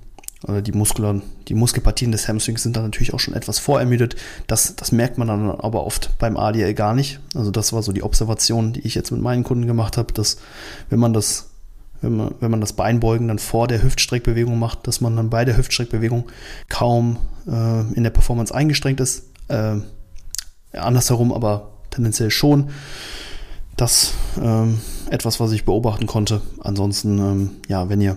oder 0.46 0.60
die 0.60 0.72
Muskeln, 0.72 1.22
die 1.48 1.54
Muskelpartien 1.54 2.12
des 2.12 2.28
Hamstrings 2.28 2.62
sind 2.62 2.76
dann 2.76 2.84
natürlich 2.84 3.14
auch 3.14 3.20
schon 3.20 3.34
etwas 3.34 3.58
vorermüdet. 3.58 4.16
Das, 4.46 4.76
das 4.76 4.92
merkt 4.92 5.16
man 5.18 5.28
dann 5.28 5.50
aber 5.50 5.86
oft 5.86 6.10
beim 6.18 6.36
ADL 6.36 6.74
gar 6.74 6.94
nicht. 6.94 7.20
Also 7.34 7.50
das 7.50 7.72
war 7.72 7.82
so 7.82 7.92
die 7.92 8.02
Observation, 8.02 8.74
die 8.74 8.80
ich 8.80 8.94
jetzt 8.94 9.10
mit 9.10 9.22
meinen 9.22 9.42
Kunden 9.42 9.66
gemacht 9.66 9.96
habe, 9.96 10.12
dass 10.12 10.38
wenn 10.90 11.00
man 11.00 11.12
das 11.12 11.50
wenn 12.02 12.50
man, 12.50 12.60
das 12.60 12.74
Beinbeugen 12.74 13.28
dann 13.28 13.38
vor 13.38 13.66
der 13.66 13.82
Hüftstreckbewegung 13.82 14.58
macht, 14.58 14.86
dass 14.86 15.00
man 15.00 15.16
dann 15.16 15.30
bei 15.30 15.46
der 15.46 15.56
Hüftstreckbewegung 15.56 16.26
kaum 16.68 17.16
äh, 17.46 17.80
in 17.94 18.02
der 18.02 18.10
Performance 18.10 18.54
eingestrengt 18.54 19.00
ist. 19.00 19.30
Äh, 19.48 19.76
andersherum 20.76 21.32
aber 21.32 21.73
tendenziell 21.94 22.30
schon. 22.30 22.70
Das 23.76 24.14
ähm, 24.40 24.80
etwas, 25.10 25.40
was 25.40 25.52
ich 25.52 25.64
beobachten 25.64 26.06
konnte. 26.06 26.42
Ansonsten, 26.60 27.18
ähm, 27.18 27.50
ja, 27.68 27.88
wenn 27.88 28.00
ihr 28.00 28.16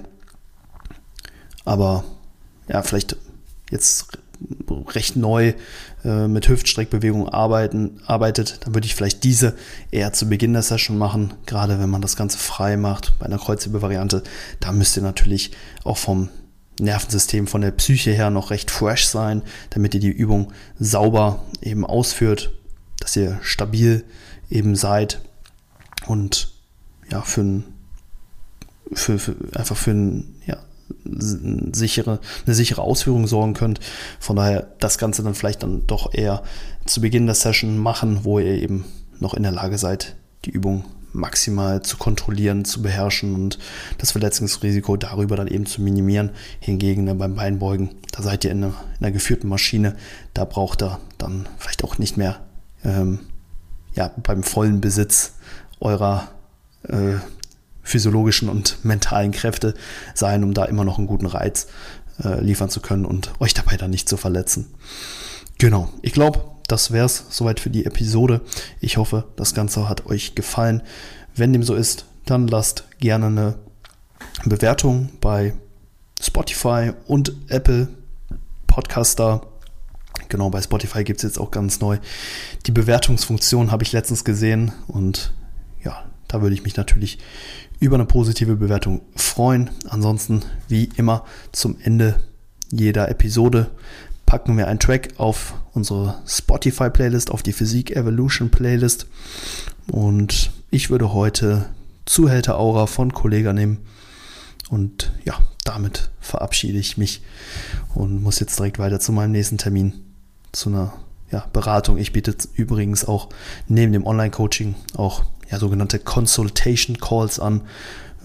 aber 1.66 2.04
ja, 2.68 2.82
vielleicht 2.82 3.18
jetzt 3.72 4.18
recht 4.94 5.16
neu 5.16 5.54
äh, 6.06 6.28
mit 6.28 6.48
Hüftstreckbewegungen 6.48 7.30
arbeiten, 7.30 8.00
arbeitet, 8.06 8.60
dann 8.62 8.76
würde 8.76 8.86
ich 8.86 8.96
vielleicht 8.96 9.24
diese 9.24 9.56
eher 9.92 10.13
zu 10.13 10.30
Beginn 10.30 10.54
der 10.54 10.62
Session 10.62 10.98
machen, 10.98 11.34
gerade 11.46 11.80
wenn 11.80 11.90
man 11.90 12.02
das 12.02 12.16
Ganze 12.16 12.38
frei 12.38 12.78
macht 12.78 13.13
bei 13.20 13.26
einer 13.26 13.40
Kreuzhebe-Variante. 13.40 14.24
Da 14.60 14.72
müsst 14.72 14.96
ihr 14.96 15.04
natürlich 15.04 15.52
auch 15.84 15.98
vom 15.98 16.30
Nervensystem, 16.80 17.48
von 17.48 17.62
der 17.62 17.72
Psyche 17.72 18.12
her 18.12 18.30
noch 18.30 18.52
recht 18.52 18.70
fresh 18.70 19.08
sein, 19.08 19.42
damit 19.72 19.96
ihr 19.96 20.00
die 20.00 20.10
Übung 20.10 20.54
sauber 20.80 21.44
eben 21.62 21.86
ausführt, 21.86 22.52
dass 23.08 23.15
ihr 23.15 23.39
stabil 23.41 24.04
eben 24.50 24.76
seid 24.76 25.22
und 26.08 26.52
ja, 27.10 27.22
für 27.22 27.41
ein 27.41 27.63
für, 28.91 29.17
für, 29.17 29.36
einfach 29.56 29.78
für 29.78 29.91
ein 29.91 30.36
ja, 30.46 30.58
sichere, 31.06 32.20
eine 32.46 32.54
sichere 32.54 32.82
Ausführung 32.82 33.26
sorgen 33.26 33.54
könnt. 33.54 33.80
Von 34.20 34.36
daher 34.36 34.74
das 34.80 34.98
Ganze 34.98 35.24
dann 35.24 35.36
vielleicht 35.36 35.63
dann 35.63 35.88
doch 35.88 36.13
eher 36.13 36.43
zu 36.86 37.00
Beginn 37.00 37.28
der 37.28 37.36
Session 37.36 37.78
machen, 37.78 38.26
wo 38.26 38.39
ihr 38.39 38.62
eben 38.62 38.84
noch 39.20 39.34
in 39.34 39.43
der 39.43 39.54
Lage 39.54 39.78
seid, 39.78 40.17
die 40.43 40.52
Übung 40.52 40.84
maximal 41.13 41.82
zu 41.84 41.96
kontrollieren, 41.96 42.65
zu 42.65 42.82
beherrschen 42.82 43.36
und 43.36 43.58
das 44.00 44.12
Verletzungsrisiko 44.12 44.98
darüber 44.98 45.38
dann 45.38 45.48
eben 45.48 45.65
zu 45.65 45.82
minimieren. 45.82 46.32
Hingegen 46.60 47.17
beim 47.17 47.36
Beinbeugen, 47.36 47.91
da 48.12 48.22
seid 48.22 48.43
ihr 48.43 48.52
in 48.52 48.65
einer, 48.65 48.74
in 49.00 49.06
einer, 49.06 49.12
geführten 49.12 49.48
Maschine, 49.48 49.96
da 50.34 50.43
braucht 50.43 50.84
ihr 50.84 51.00
dann 51.17 51.48
vielleicht 51.58 51.86
auch 51.86 51.98
nicht 52.00 52.17
mehr 52.17 52.41
ähm, 52.84 53.20
ja, 53.94 54.12
beim 54.18 54.44
vollen 54.44 54.82
Besitz 54.82 55.34
eurer 55.80 56.30
äh, 56.84 57.16
physiologischen 57.84 58.50
und 58.50 58.84
mentalen 58.84 59.32
Kräfte 59.32 59.74
sein, 60.13 60.44
um 60.44 60.54
da 60.54 60.66
immer 60.66 60.84
noch 60.84 60.98
einen 60.98 61.08
guten 61.08 61.26
Reiz 61.26 61.68
äh, 62.24 62.42
liefern 62.42 62.70
zu 62.70 62.82
können 62.82 63.06
und 63.06 63.32
euch 63.40 63.54
dabei 63.54 63.78
dann 63.78 63.92
nicht 63.92 64.10
zu 64.10 64.18
verletzen. 64.18 64.68
Genau, 65.58 65.90
ich 66.02 66.12
glaube, 66.12 66.44
das 66.68 66.92
wäre 66.92 67.06
es 67.06 67.26
soweit 67.30 67.60
für 67.60 67.70
die 67.70 67.86
Episode. 67.86 68.42
Ich 68.82 68.98
hoffe, 68.98 69.26
das 69.36 69.54
Ganze 69.54 69.88
hat 69.88 70.06
euch 70.06 70.36
gefallen. 70.36 70.84
Wenn 71.36 71.54
dem 71.54 71.63
so 71.63 71.76
ist, 71.76 72.06
dann 72.26 72.48
lasst 72.48 72.84
gerne 73.00 73.28
eine 73.28 73.56
Bewertung 74.46 75.10
bei 75.22 75.54
Spotify 76.22 76.92
und 77.08 77.34
Apple 77.48 77.88
Podcaster. 78.68 79.42
Genau, 80.30 80.50
bei 80.50 80.62
Spotify 80.62 81.04
gibt 81.04 81.20
es 81.20 81.24
jetzt 81.24 81.40
auch 81.40 81.52
ganz 81.52 81.80
neu. 81.80 81.98
Die 82.66 82.72
Bewertungsfunktion 82.72 83.72
habe 83.72 83.84
ich 83.84 83.92
letztens 83.92 84.24
gesehen 84.24 84.72
und 84.88 85.34
ja, 85.84 86.06
da 86.28 86.42
würde 86.42 86.56
ich 86.56 86.63
mich 86.63 86.76
natürlich 86.76 87.20
über 87.80 87.96
eine 87.96 88.06
positive 88.06 88.56
Bewertung 88.56 89.02
freuen. 89.16 89.70
Ansonsten, 89.90 90.42
wie 90.68 90.90
immer, 90.98 91.24
zum 91.52 91.78
Ende 91.82 92.22
jeder 92.72 93.10
Episode 93.10 93.72
packen 94.26 94.58
wir 94.58 94.68
einen 94.68 94.80
Track 94.80 95.13
auf 95.18 95.54
unsere 95.74 96.16
Spotify-Playlist, 96.28 97.32
auf 97.32 97.44
die 97.44 97.54
Physik 97.54 97.96
Evolution 97.96 98.50
Playlist. 98.50 99.08
Und 99.90 100.52
ich 100.70 100.90
würde 100.90 101.13
heute 101.13 101.70
Zuhälter 102.06 102.58
Aura 102.60 102.88
von 102.88 103.13
Kollega 103.13 103.54
nehmen. 103.54 103.80
Und 104.70 105.13
ja, 105.24 105.40
damit 105.63 106.10
verabschiede 106.20 106.78
ich 106.78 106.98
mich 106.98 107.22
und 107.96 108.22
muss 108.22 108.40
jetzt 108.40 108.60
direkt 108.60 108.80
weiter 108.80 109.00
zu 109.00 109.13
meinem 109.13 109.32
nächsten 109.32 109.58
Termin, 109.58 109.94
zu 110.52 110.70
einer 110.70 110.94
ja, 111.32 111.46
Beratung. 111.54 111.98
Ich 111.98 112.14
biete 112.14 112.36
übrigens 112.56 113.06
auch 113.06 113.30
neben 113.68 113.92
dem 113.92 114.06
Online-Coaching 114.06 114.76
auch 114.96 115.24
ja, 115.50 115.60
sogenannte 115.60 116.00
Consultation 116.00 116.98
Calls 117.00 117.40
an. 117.40 117.62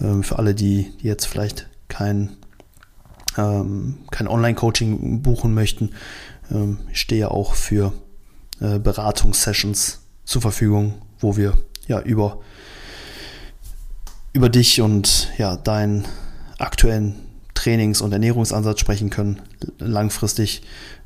Ähm, 0.01 0.23
für 0.23 0.39
alle, 0.39 0.55
die, 0.55 0.91
die 1.01 1.07
jetzt 1.07 1.25
vielleicht 1.25 1.67
kein, 1.87 2.37
ähm, 3.37 3.97
kein 4.11 4.27
Online-Coaching 4.27 5.21
buchen 5.21 5.53
möchten. 5.53 5.91
Ähm, 6.51 6.79
ich 6.91 6.99
stehe 6.99 7.29
auch 7.31 7.53
für 7.53 7.93
äh, 8.59 8.79
Beratungssessions 8.79 10.01
zur 10.25 10.41
Verfügung, 10.41 11.01
wo 11.19 11.37
wir 11.37 11.57
ja 11.87 12.01
über, 12.01 12.39
über 14.31 14.49
dich 14.49 14.81
und 14.81 15.29
ja, 15.37 15.57
deinen 15.57 16.05
aktuellen 16.57 17.15
Trainings- 17.53 18.01
und 18.01 18.11
Ernährungsansatz 18.11 18.79
sprechen 18.79 19.09
können, 19.09 19.41
langfristig 19.79 20.63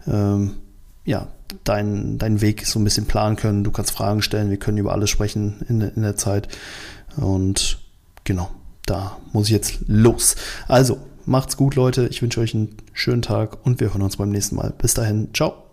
ähm, 0.07 0.55
ja, 1.07 1.29
deinen 1.63 2.17
dein 2.17 2.41
Weg 2.41 2.67
so 2.67 2.77
ein 2.77 2.83
bisschen 2.83 3.05
planen 3.05 3.37
können. 3.37 3.63
Du 3.63 3.71
kannst 3.71 3.91
Fragen 3.91 4.21
stellen, 4.21 4.51
wir 4.51 4.57
können 4.57 4.77
über 4.77 4.91
alles 4.91 5.09
sprechen 5.09 5.65
in, 5.67 5.81
in 5.81 6.03
der 6.03 6.17
Zeit. 6.17 6.49
Und 7.15 7.79
genau, 8.25 8.51
da 8.85 9.17
muss 9.31 9.47
ich 9.47 9.53
jetzt 9.53 9.79
los. 9.87 10.35
Also, 10.67 10.99
macht's 11.25 11.57
gut, 11.57 11.75
Leute. 11.75 12.07
Ich 12.11 12.21
wünsche 12.21 12.41
euch 12.41 12.53
einen 12.53 12.75
schönen 12.93 13.21
Tag 13.21 13.65
und 13.65 13.79
wir 13.79 13.93
hören 13.93 14.03
uns 14.03 14.17
beim 14.17 14.29
nächsten 14.29 14.57
Mal. 14.57 14.73
Bis 14.77 14.93
dahin, 14.93 15.29
ciao. 15.33 15.66